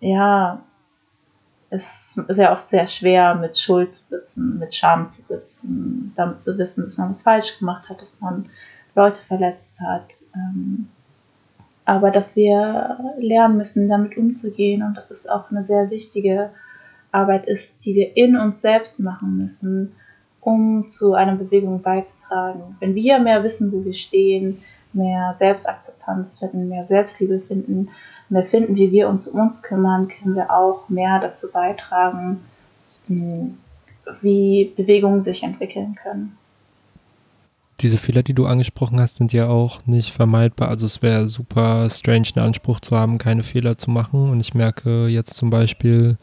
[0.00, 0.60] ja,
[1.74, 6.42] es ist ja oft sehr schwer, mit Schuld zu sitzen, mit Scham zu sitzen, damit
[6.42, 8.46] zu wissen, dass man was falsch gemacht hat, dass man
[8.94, 10.18] Leute verletzt hat.
[10.34, 10.88] Ähm,
[11.86, 16.50] aber dass wir lernen müssen, damit umzugehen und dass es auch eine sehr wichtige
[17.10, 19.94] Arbeit ist, die wir in uns selbst machen müssen,
[20.42, 22.76] um zu einer Bewegung beizutragen.
[22.80, 24.62] Wenn wir mehr wissen, wo wir stehen,
[24.92, 27.88] mehr Selbstakzeptanz finden, mehr Selbstliebe finden,
[28.32, 32.40] mehr finden, wie wir uns um uns kümmern, können wir auch mehr dazu beitragen,
[33.06, 33.58] hm,
[34.20, 36.36] wie Bewegungen sich entwickeln können.
[37.80, 40.68] Diese Fehler, die du angesprochen hast, sind ja auch nicht vermeidbar.
[40.68, 44.30] Also es wäre super strange, einen Anspruch zu haben, keine Fehler zu machen.
[44.30, 46.16] Und ich merke jetzt zum Beispiel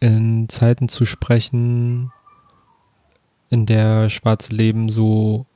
[0.00, 2.12] in Zeiten zu sprechen,
[3.50, 5.46] in der schwarze Leben so,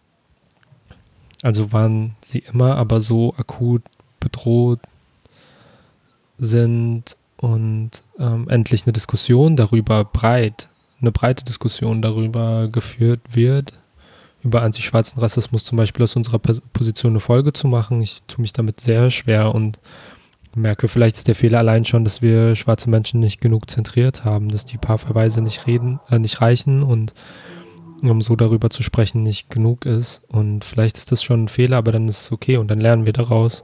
[1.43, 3.83] also waren sie immer, aber so akut
[4.19, 4.81] bedroht
[6.41, 10.69] sind und ähm, endlich eine Diskussion darüber breit,
[11.01, 13.73] eine breite Diskussion darüber geführt wird,
[14.43, 18.03] über antischwarzen Rassismus zum Beispiel aus unserer Position eine Folge zu machen.
[18.03, 19.79] Ich tue mich damit sehr schwer und
[20.55, 24.49] merke, vielleicht ist der Fehler allein schon, dass wir schwarze Menschen nicht genug zentriert haben,
[24.49, 27.15] dass die paar Verweise nicht reden, äh, nicht reichen und
[28.03, 30.23] um so darüber zu sprechen nicht genug ist.
[30.29, 33.05] Und vielleicht ist das schon ein Fehler, aber dann ist es okay und dann lernen
[33.07, 33.63] wir daraus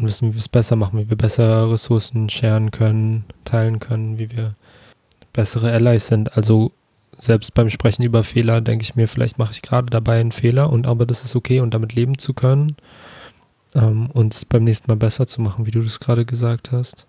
[0.00, 4.18] und wissen, wie wir es besser machen, wie wir bessere Ressourcen scheren können, teilen können,
[4.18, 4.54] wie wir
[5.32, 6.36] bessere Allies sind.
[6.36, 6.72] Also
[7.18, 10.70] selbst beim Sprechen über Fehler denke ich mir, vielleicht mache ich gerade dabei einen Fehler
[10.70, 12.76] und aber das ist okay und damit leben zu können
[13.74, 17.06] ähm, und es beim nächsten Mal besser zu machen, wie du das gerade gesagt hast.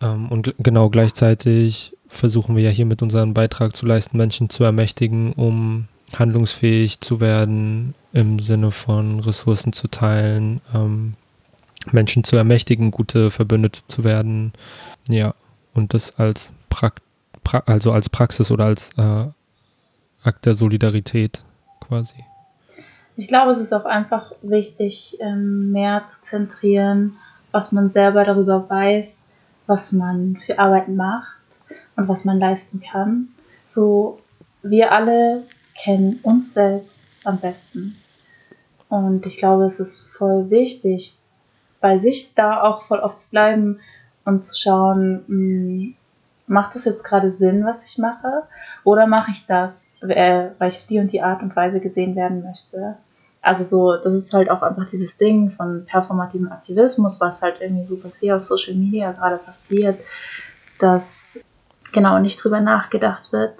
[0.00, 4.64] Ähm, und genau gleichzeitig versuchen wir ja hier mit unserem Beitrag zu leisten, Menschen zu
[4.64, 11.14] ermächtigen, um handlungsfähig zu werden im Sinne von Ressourcen zu teilen, ähm,
[11.92, 14.52] Menschen zu ermächtigen, gute Verbündete zu werden.
[15.08, 15.34] Ja,
[15.74, 16.92] und das als, pra
[17.44, 19.26] pra also als Praxis oder als äh,
[20.22, 21.44] Akt der Solidarität
[21.80, 22.24] quasi.
[23.16, 27.16] Ich glaube, es ist auch einfach wichtig, ähm, mehr zu zentrieren,
[27.50, 29.26] was man selber darüber weiß,
[29.66, 31.38] was man für Arbeit macht
[31.96, 33.28] und was man leisten kann.
[33.64, 34.20] So,
[34.62, 37.96] wir alle kennen uns selbst am besten.
[38.88, 41.16] Und ich glaube, es ist voll wichtig,
[41.80, 43.80] bei sich da auch voll oft zu bleiben
[44.24, 45.94] und zu schauen, mh, hm,
[46.46, 48.44] macht das jetzt gerade Sinn, was ich mache?
[48.84, 52.14] Oder mache ich das, äh, weil ich auf die und die Art und Weise gesehen
[52.14, 52.96] werden möchte?
[53.42, 57.84] Also so, das ist halt auch einfach dieses Ding von performativem Aktivismus, was halt irgendwie
[57.84, 59.98] super viel auf Social Media gerade passiert,
[60.80, 61.40] dass
[61.92, 63.54] genau nicht drüber nachgedacht wird,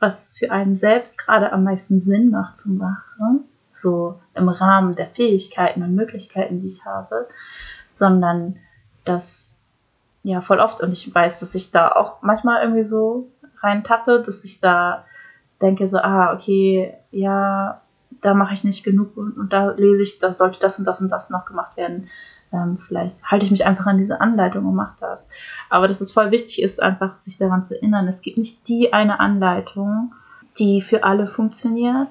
[0.00, 5.08] was für einen selbst gerade am meisten Sinn macht zu machen, so im Rahmen der
[5.08, 7.28] Fähigkeiten und Möglichkeiten, die ich habe,
[7.96, 8.56] sondern
[9.04, 9.56] dass
[10.22, 13.30] ja voll oft und ich weiß, dass ich da auch manchmal irgendwie so
[13.62, 15.04] reintappe, dass ich da
[15.62, 17.80] denke so, ah, okay, ja,
[18.20, 21.00] da mache ich nicht genug und, und, da lese ich, da sollte das und das
[21.00, 22.08] und das noch gemacht werden.
[22.52, 25.30] Ähm, vielleicht halte ich mich einfach an diese Anleitung und mache das.
[25.70, 28.92] Aber dass es voll wichtig ist, einfach sich daran zu erinnern, es gibt nicht die
[28.92, 30.14] eine Anleitung,
[30.58, 32.08] die für alle funktioniert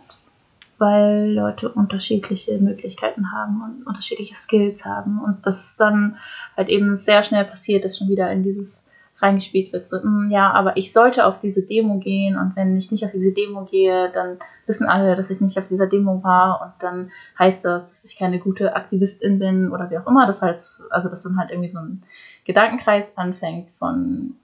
[0.77, 5.21] weil Leute unterschiedliche Möglichkeiten haben und unterschiedliche Skills haben.
[5.23, 6.17] Und das dann
[6.55, 8.85] halt eben sehr schnell passiert, dass schon wieder in dieses
[9.21, 12.91] reingespielt wird, so, hm, ja, aber ich sollte auf diese Demo gehen und wenn ich
[12.91, 16.61] nicht auf diese Demo gehe, dann wissen alle, dass ich nicht auf dieser Demo war
[16.61, 20.41] und dann heißt das, dass ich keine gute Aktivistin bin oder wie auch immer, das
[20.41, 22.03] halt, also dass dann halt irgendwie so ein
[22.43, 24.35] Gedankenkreis anfängt von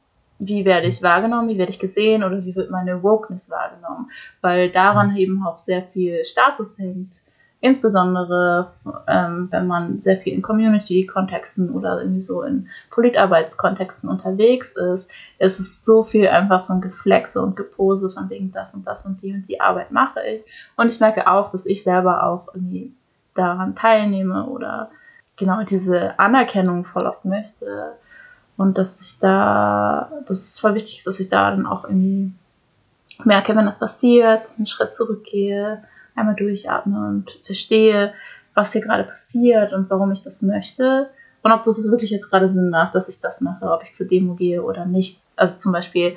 [0.42, 4.10] wie werde ich wahrgenommen, wie werde ich gesehen oder wie wird meine Wokeness wahrgenommen,
[4.42, 5.18] weil daran mhm.
[5.18, 7.22] eben auch sehr viel Status hängt.
[7.64, 8.72] Insbesondere,
[9.08, 15.60] ähm, wenn man sehr viel in Community-Kontexten oder irgendwie so in Politarbeitskontexten unterwegs ist, ist
[15.60, 19.22] es so viel einfach so ein Geflexe und Gepose von wegen das und das und
[19.22, 20.44] die und die Arbeit mache ich.
[20.76, 22.94] Und ich merke auch, dass ich selber auch irgendwie
[23.36, 24.90] daran teilnehme oder
[25.38, 27.94] genau diese Anerkennung voll oft möchte
[28.62, 32.32] und dass ich da, dass es voll wichtig ist, dass ich da dann auch irgendwie
[33.24, 35.84] merke, wenn das passiert, einen Schritt zurückgehe,
[36.16, 38.14] einmal durchatme und verstehe,
[38.54, 41.10] was hier gerade passiert und warum ich das möchte.
[41.42, 44.08] Und ob das wirklich jetzt gerade Sinn macht, dass ich das mache, ob ich zur
[44.08, 45.20] Demo gehe oder nicht.
[45.36, 46.16] Also zum Beispiel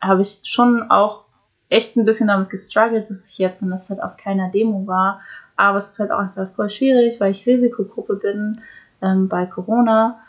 [0.00, 1.24] habe ich schon auch
[1.70, 5.22] echt ein bisschen damit gestruggelt, dass ich jetzt in der Zeit auf keiner Demo war.
[5.56, 8.60] Aber es ist halt auch einfach voll schwierig, weil ich Risikogruppe bin
[9.02, 10.20] ähm, bei Corona.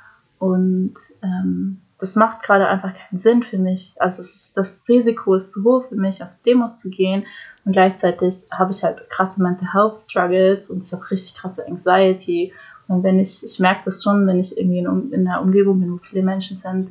[0.42, 3.94] Und ähm, das macht gerade einfach keinen Sinn für mich.
[4.00, 7.26] Also ist, das Risiko ist zu hoch für mich, auf Demos zu gehen.
[7.64, 12.52] Und gleichzeitig habe ich halt krasse Mental Health Struggles und ich habe richtig krasse Anxiety.
[12.88, 15.94] Und wenn ich, ich merke das schon, wenn ich irgendwie in, in einer Umgebung bin,
[15.94, 16.90] wo viele Menschen sind,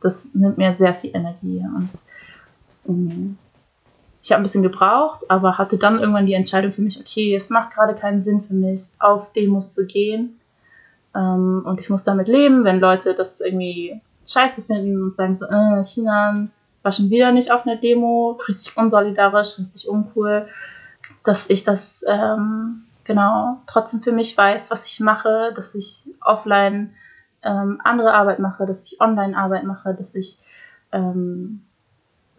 [0.00, 1.64] das nimmt mir sehr viel Energie.
[1.76, 1.90] Und
[2.82, 3.38] um, ähm,
[4.20, 7.48] ich habe ein bisschen gebraucht, aber hatte dann irgendwann die Entscheidung für mich, okay, es
[7.48, 10.40] macht gerade keinen Sinn für mich, auf Demos zu gehen.
[11.14, 15.46] Ähm, und ich muss damit leben, wenn Leute das irgendwie scheiße finden und sagen so,
[15.46, 16.48] äh, China
[16.82, 20.46] war schon wieder nicht auf einer Demo, richtig unsolidarisch, richtig uncool,
[21.24, 26.94] dass ich das ähm, genau trotzdem für mich weiß, was ich mache, dass ich offline
[27.42, 30.38] ähm, andere Arbeit mache, dass ich online Arbeit mache, dass ich
[30.92, 31.62] ähm,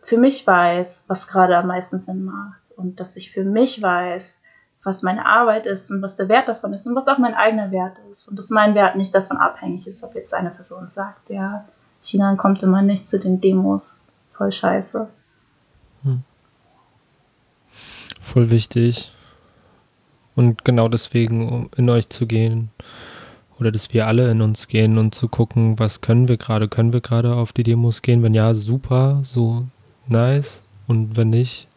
[0.04, 4.42] für mich weiß, was gerade am meisten Sinn macht und dass ich für mich weiß,
[4.84, 7.72] was meine Arbeit ist und was der Wert davon ist und was auch mein eigener
[7.72, 11.30] Wert ist und dass mein Wert nicht davon abhängig ist, ob jetzt eine Person sagt,
[11.30, 11.66] ja,
[12.02, 15.08] China kommt immer nicht zu den Demos, voll scheiße.
[16.04, 16.24] Hm.
[18.22, 19.12] Voll wichtig.
[20.36, 22.70] Und genau deswegen, um in euch zu gehen,
[23.60, 26.70] oder dass wir alle in uns gehen und zu gucken, was können wir gerade?
[26.70, 28.24] Können wir gerade auf die Demos gehen?
[28.24, 29.66] Wenn ja, super, so
[30.08, 30.64] nice.
[30.88, 31.68] Und wenn nicht,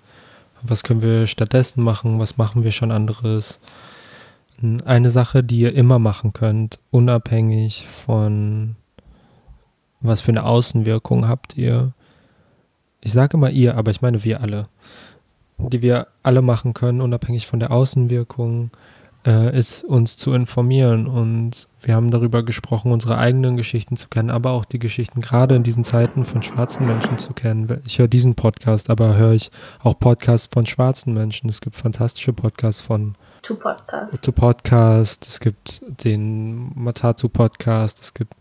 [0.62, 2.18] was können wir stattdessen machen?
[2.18, 3.60] Was machen wir schon anderes?
[4.84, 8.76] Eine Sache, die ihr immer machen könnt, unabhängig von
[10.00, 11.92] was für eine Außenwirkung habt ihr.
[13.00, 14.68] Ich sage immer ihr, aber ich meine wir alle
[15.70, 18.70] die wir alle machen können, unabhängig von der Außenwirkung,
[19.26, 21.06] äh, ist uns zu informieren.
[21.06, 25.54] Und wir haben darüber gesprochen, unsere eigenen Geschichten zu kennen, aber auch die Geschichten gerade
[25.54, 27.80] in diesen Zeiten von schwarzen Menschen zu kennen.
[27.86, 29.50] Ich höre diesen Podcast, aber höre ich
[29.82, 31.48] auch Podcasts von schwarzen Menschen.
[31.48, 34.22] Es gibt fantastische Podcasts von To Podcast.
[34.22, 35.26] To Podcast.
[35.26, 38.00] Es gibt den Matatu Podcast.
[38.00, 38.34] Es gibt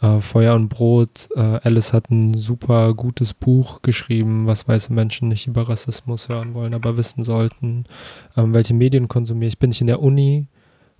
[0.00, 1.28] äh, Feuer und Brot.
[1.34, 6.54] Äh, Alice hat ein super gutes Buch geschrieben, was weiße Menschen nicht über Rassismus hören
[6.54, 7.84] wollen, aber wissen sollten.
[8.36, 9.58] Ähm, welche Medien konsumiere ich?
[9.58, 10.46] Bin ich in der Uni?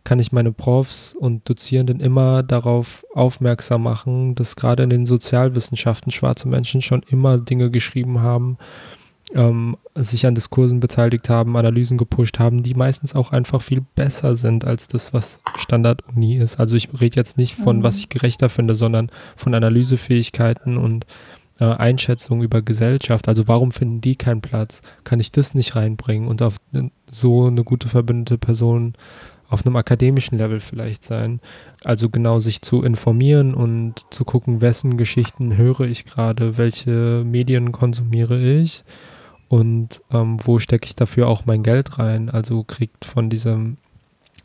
[0.04, 6.12] Kann ich meine Profs und Dozierenden immer darauf aufmerksam machen, dass gerade in den Sozialwissenschaften
[6.12, 8.56] schwarze Menschen schon immer Dinge geschrieben haben,
[9.34, 14.36] ähm, sich an Diskursen beteiligt haben, Analysen gepusht haben, die meistens auch einfach viel besser
[14.36, 16.60] sind als das, was Standard-Uni ist.
[16.60, 17.82] Also ich rede jetzt nicht von, mhm.
[17.82, 21.06] was ich gerechter finde, sondern von Analysefähigkeiten und
[21.58, 23.28] äh, Einschätzungen über Gesellschaft.
[23.28, 24.82] Also warum finden die keinen Platz?
[25.04, 26.56] Kann ich das nicht reinbringen und auf
[27.10, 28.94] so eine gute verbündete Person
[29.48, 31.40] auf einem akademischen Level vielleicht sein.
[31.84, 37.70] Also genau sich zu informieren und zu gucken, wessen Geschichten höre ich gerade, welche Medien
[37.70, 38.84] konsumiere ich
[39.48, 42.30] und ähm, wo stecke ich dafür auch mein Geld rein.
[42.30, 43.78] Also kriegt von diesem,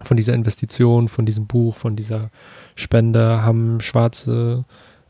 [0.04, 2.30] von dieser Investition, von diesem Buch, von dieser
[2.76, 4.66] Spende haben schwarze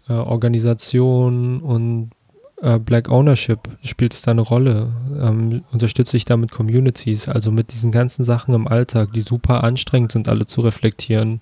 [0.08, 2.12] äh, Organisationen und
[2.62, 4.92] äh, Black Ownership spielt es da eine Rolle?
[5.20, 10.12] Ähm, unterstütze ich damit Communities, also mit diesen ganzen Sachen im Alltag, die super anstrengend
[10.12, 11.42] sind, alle zu reflektieren,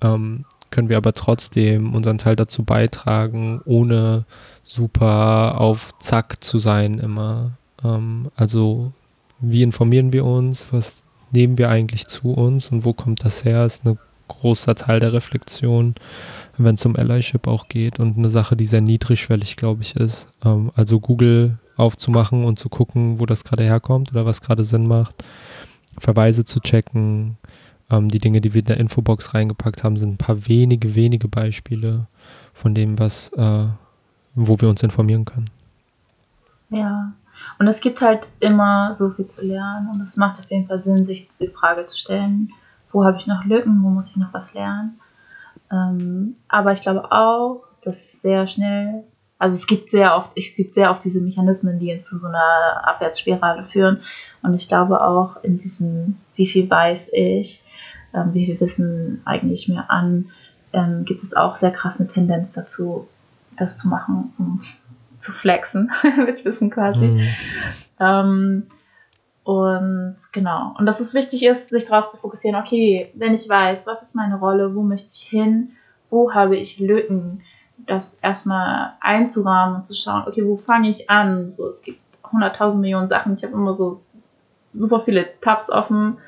[0.00, 4.26] ähm, können wir aber trotzdem unseren Teil dazu beitragen, ohne
[4.64, 7.52] super auf Zack zu sein immer.
[7.84, 8.92] Ähm, also
[9.40, 12.70] wie informieren wir uns, was nehmen wir eigentlich zu uns?
[12.70, 13.98] Und wo kommt das her, ist ein
[14.28, 15.94] großer Teil der Reflexion,
[16.56, 20.26] wenn es um Allyship auch geht und eine Sache, die sehr niedrigschwellig, glaube ich, ist.
[20.44, 24.86] Ähm, also Google aufzumachen und zu gucken, wo das gerade herkommt oder was gerade Sinn
[24.86, 25.24] macht,
[25.98, 27.36] Verweise zu checken,
[27.90, 31.28] ähm, die Dinge, die wir in der Infobox reingepackt haben, sind ein paar wenige, wenige
[31.28, 32.06] Beispiele
[32.52, 33.66] von dem, was, äh,
[34.34, 35.50] wo wir uns informieren können.
[36.70, 37.12] Ja,
[37.58, 40.80] und es gibt halt immer so viel zu lernen und es macht auf jeden Fall
[40.80, 42.52] Sinn, sich diese Frage zu stellen,
[42.92, 44.98] wo habe ich noch Lücken, wo muss ich noch was lernen.
[45.70, 49.04] Ähm, aber ich glaube auch, dass es sehr schnell,
[49.38, 52.82] also es gibt sehr oft, es gibt sehr oft diese Mechanismen, die zu so einer
[52.84, 54.00] Abwärtsspirale führen.
[54.42, 57.64] Und ich glaube auch in diesem, wie viel weiß ich,
[58.14, 60.30] ähm, wie viel Wissen eigne ich mir an,
[60.72, 63.08] ähm, gibt es auch sehr krass eine Tendenz dazu,
[63.56, 64.62] das zu machen, um
[65.24, 65.90] zu flexen
[66.24, 67.06] mit Wissen quasi.
[67.06, 67.20] Mhm.
[67.98, 68.66] Ähm,
[69.44, 70.74] und genau.
[70.78, 74.14] Und dass es wichtig ist, sich darauf zu fokussieren, okay, wenn ich weiß, was ist
[74.14, 75.72] meine Rolle, wo möchte ich hin,
[76.10, 77.42] wo habe ich Lücken,
[77.76, 81.50] das erstmal einzurahmen und zu schauen, okay, wo fange ich an?
[81.50, 83.34] So, es gibt 100.000 Millionen Sachen.
[83.34, 84.00] Ich habe immer so
[84.72, 86.18] super viele Tabs offen,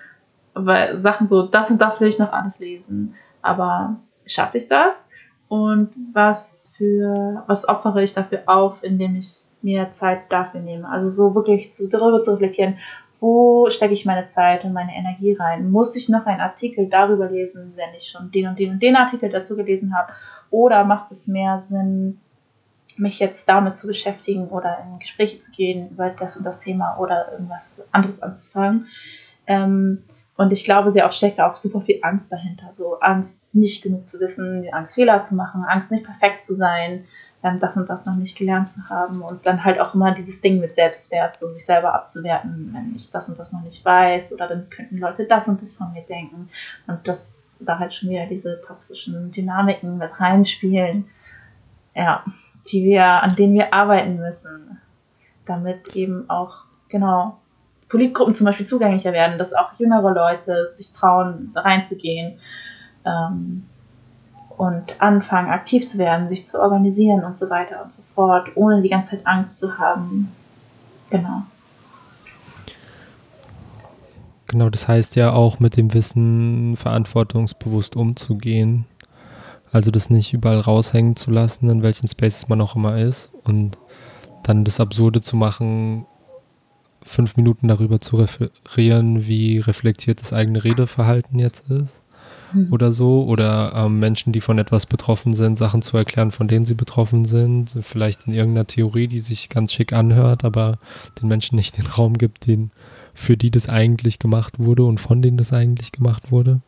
[0.55, 3.14] weil Sachen so, das und das will ich noch alles lesen.
[3.43, 3.97] Aber
[4.27, 5.09] schaffe ich das?
[5.48, 10.89] Und was für, was opfere ich dafür auf, indem ich mir Zeit dafür nehme.
[10.89, 12.78] Also so wirklich darüber zu reflektieren,
[13.20, 15.70] wo stecke ich meine Zeit und meine Energie rein?
[15.70, 18.97] Muss ich noch einen Artikel darüber lesen, wenn ich schon den und den und den
[18.97, 20.12] Artikel dazu gelesen habe?
[20.51, 22.20] Oder macht es mehr Sinn,
[22.97, 26.98] mich jetzt damit zu beschäftigen oder in Gespräche zu gehen über das und das Thema
[26.98, 28.86] oder irgendwas anderes anzufangen?
[29.47, 30.02] Ähm,
[30.37, 32.71] und ich glaube, sehr oft steckt auch super viel Angst dahinter.
[32.73, 37.05] So Angst, nicht genug zu wissen, Angst, Fehler zu machen, Angst, nicht perfekt zu sein,
[37.43, 39.23] ähm, das und das noch nicht gelernt zu haben.
[39.23, 43.11] Und dann halt auch immer dieses Ding mit Selbstwert, so sich selber abzuwerten, wenn ich
[43.11, 44.35] das und das noch nicht weiß.
[44.35, 46.51] Oder dann könnten Leute das und das von mir denken.
[46.87, 51.07] Und das da halt schon wieder diese toxischen Dynamiken mit reinspielen.
[51.95, 52.23] Ja,
[52.71, 54.79] die wir, an denen wir arbeiten müssen.
[55.47, 57.39] Damit eben auch, genau,
[57.89, 62.39] Politgruppen zum Beispiel zugänglicher werden, dass auch jüngere Leute sich trauen, reinzugehen
[63.05, 63.65] ähm,
[64.57, 68.83] und anfangen, aktiv zu werden, sich zu organisieren und so weiter und so fort, ohne
[68.83, 70.33] die ganze Zeit Angst zu haben.
[71.11, 71.43] Genau.
[74.49, 78.87] Genau, das heißt ja auch mit dem Wissen verantwortungsbewusst umzugehen.
[79.73, 83.77] Also das nicht überall raushängen zu lassen, in welchen Spaces man auch immer ist und
[84.45, 86.07] dann das Absurde zu machen,
[87.07, 92.01] fünf Minuten darüber zu referieren, wie reflektiert das eigene Redeverhalten jetzt ist
[92.53, 92.73] mhm.
[92.73, 93.24] oder so.
[93.24, 97.24] Oder ähm, Menschen, die von etwas betroffen sind, Sachen zu erklären, von denen sie betroffen
[97.24, 97.77] sind.
[97.81, 100.78] Vielleicht in irgendeiner Theorie, die sich ganz schick anhört, aber
[101.20, 102.70] den Menschen nicht den Raum gibt, den,
[103.15, 106.61] für die das eigentlich gemacht wurde und von denen das eigentlich gemacht wurde.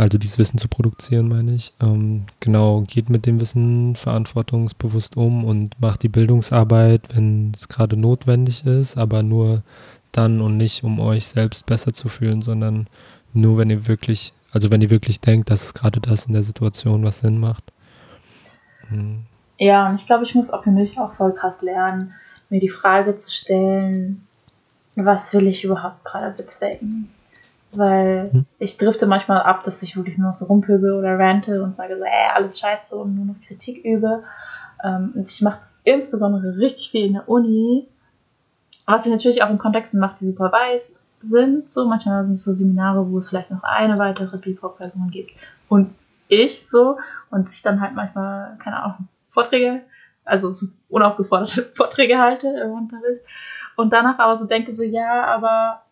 [0.00, 1.74] Also dieses Wissen zu produzieren, meine ich.
[1.78, 7.98] Ähm, genau, geht mit dem Wissen verantwortungsbewusst um und macht die Bildungsarbeit, wenn es gerade
[7.98, 9.62] notwendig ist, aber nur
[10.10, 12.86] dann und nicht, um euch selbst besser zu fühlen, sondern
[13.34, 16.44] nur, wenn ihr wirklich, also wenn ihr wirklich denkt, dass es gerade das in der
[16.44, 17.70] Situation was Sinn macht.
[18.88, 19.26] Mhm.
[19.58, 22.14] Ja, und ich glaube, ich muss auch für mich auch voll krass lernen,
[22.48, 24.26] mir die Frage zu stellen,
[24.96, 27.10] was will ich überhaupt gerade bezwecken?
[27.72, 28.46] Weil hm.
[28.58, 32.04] ich drifte manchmal ab, dass ich wirklich nur so rumpöbel oder rante und sage so,
[32.04, 34.24] ey, alles scheiße und nur noch Kritik übe.
[34.82, 37.86] Ähm, und ich mache das insbesondere richtig viel in der Uni,
[38.86, 41.70] was ich natürlich auch in Kontexten mache, die super weiß sind.
[41.70, 45.32] So manchmal sind es so Seminare, wo es vielleicht noch eine weitere BIPOC-Person gibt
[45.68, 45.94] und
[46.28, 46.98] ich so
[47.30, 49.82] und ich dann halt manchmal, keine Ahnung, Vorträge,
[50.24, 53.22] also so unaufgeforderte Vorträge halte im Unterricht
[53.76, 55.82] und danach aber so denke so, ja, aber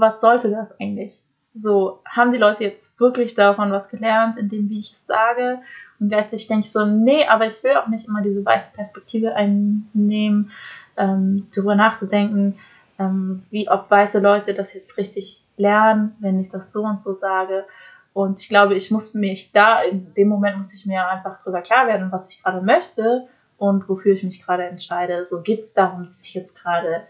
[0.00, 1.22] was sollte das eigentlich?
[1.56, 5.60] So, haben die Leute jetzt wirklich davon was gelernt, in dem, wie ich es sage?
[6.00, 9.36] Und gleichzeitig denke ich so, nee, aber ich will auch nicht immer diese weiße Perspektive
[9.36, 10.50] einnehmen,
[10.96, 12.58] ähm, darüber nachzudenken,
[12.98, 17.14] ähm, wie ob weiße Leute das jetzt richtig lernen, wenn ich das so und so
[17.14, 17.64] sage.
[18.12, 21.62] Und ich glaube, ich muss mich da, in dem Moment muss ich mir einfach darüber
[21.62, 25.24] klar werden, was ich gerade möchte und wofür ich mich gerade entscheide.
[25.24, 27.02] So geht es darum, dass ich jetzt gerade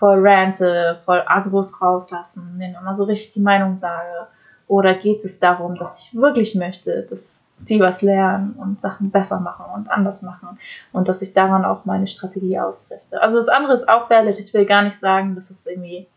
[0.00, 4.28] voll rante, voll Agros rauslassen, denen immer so richtig die Meinung sage?
[4.66, 9.40] Oder geht es darum, dass ich wirklich möchte, dass die was lernen und Sachen besser
[9.40, 10.58] machen und anders machen
[10.92, 13.20] und dass ich daran auch meine Strategie ausrichte?
[13.20, 14.38] Also das andere ist auch valid.
[14.38, 16.08] Ich will gar nicht sagen, dass es irgendwie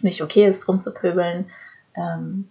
[0.00, 1.50] nicht okay ist, rumzupöbeln.
[1.96, 2.48] Ähm,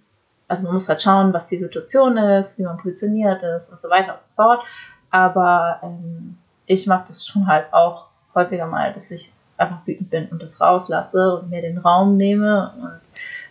[0.47, 3.89] also man muss halt schauen, was die Situation ist, wie man positioniert ist und so
[3.89, 4.63] weiter und so fort.
[5.09, 10.27] Aber ähm, ich mache das schon halt auch häufiger mal, dass ich einfach wütend bin
[10.29, 12.73] und das rauslasse und mir den Raum nehme.
[12.81, 13.01] Und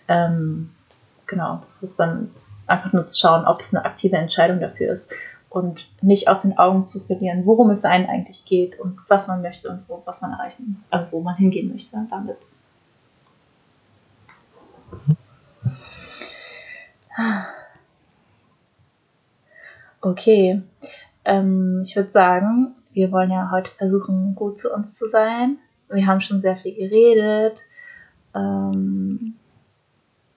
[0.08, 0.70] ähm,
[1.26, 2.30] genau, das ist dann
[2.66, 5.12] einfach nur zu schauen, ob es eine aktive Entscheidung dafür ist
[5.54, 9.40] und nicht aus den Augen zu verlieren, worum es einen eigentlich geht und was man
[9.40, 12.36] möchte und wo, was man erreichen, also wo man hingehen möchte damit.
[20.00, 20.60] Okay,
[21.24, 25.58] ähm, ich würde sagen, wir wollen ja heute versuchen, gut zu uns zu sein.
[25.94, 27.64] Wir haben schon sehr viel geredet.
[28.34, 29.34] Ähm,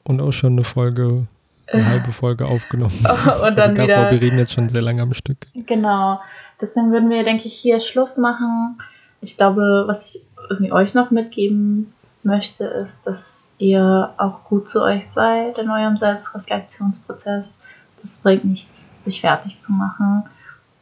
[0.04, 1.28] und auch schon eine Folge,
[1.68, 2.98] eine halbe Folge aufgenommen.
[3.00, 5.48] und dann also davor, wieder, wir reden jetzt schon sehr lange am Stück.
[5.54, 6.22] Genau.
[6.62, 8.80] Deswegen würden wir, denke ich, hier Schluss machen.
[9.22, 11.94] Ich glaube, was ich irgendwie euch noch mitgeben
[12.24, 17.58] möchte, ist, dass ihr auch gut zu euch seid in eurem Selbstreflexionsprozess.
[18.00, 20.24] Das bringt nichts, sich fertig zu machen.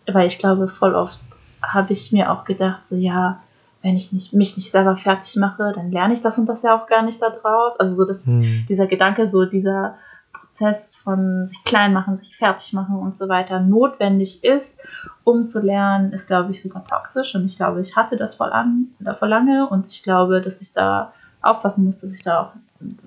[0.08, 1.20] Weil ich glaube, voll oft
[1.62, 3.42] habe ich mir auch gedacht, so ja,
[3.86, 6.76] wenn ich nicht, mich nicht selber fertig mache, dann lerne ich das und das ja
[6.76, 7.80] auch gar nicht daraus.
[7.80, 8.66] Also so das, mhm.
[8.68, 9.96] dieser Gedanke, so dieser
[10.34, 14.80] Prozess von sich klein machen, sich fertig machen und so weiter notwendig ist,
[15.24, 17.36] um zu lernen, ist, glaube ich, super toxisch.
[17.36, 18.88] Und ich glaube, ich hatte das voll an,
[19.20, 21.14] voll lange und ich glaube, dass ich da
[21.44, 22.52] aufpassen muss, dass ich da auch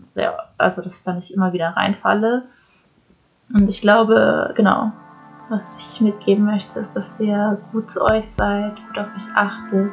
[0.06, 2.44] sehr, also dass ich da nicht immer wieder reinfalle.
[3.52, 4.92] Und ich glaube, genau,
[5.48, 9.90] was ich mitgeben möchte, ist, dass ihr gut zu euch seid, gut auf euch achtet,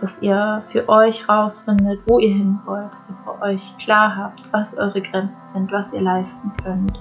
[0.00, 4.52] dass ihr für euch rausfindet, wo ihr hin wollt, dass ihr für euch klar habt,
[4.52, 7.00] was eure Grenzen sind, was ihr leisten könnt,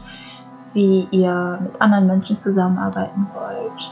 [0.73, 3.91] wie ihr mit anderen Menschen zusammenarbeiten wollt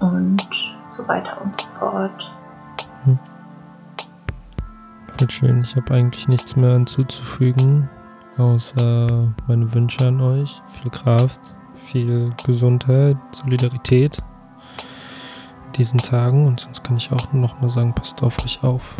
[0.00, 0.48] und
[0.88, 2.32] so weiter und so fort.
[3.04, 3.18] Hm.
[5.28, 5.60] Schön.
[5.62, 7.88] Ich habe eigentlich nichts mehr hinzuzufügen,
[8.38, 10.62] außer meine Wünsche an euch.
[10.80, 11.40] Viel Kraft,
[11.74, 14.22] viel Gesundheit, Solidarität
[15.78, 16.46] diesen Tagen.
[16.46, 18.96] Und sonst kann ich auch noch mal sagen, passt auf euch auf.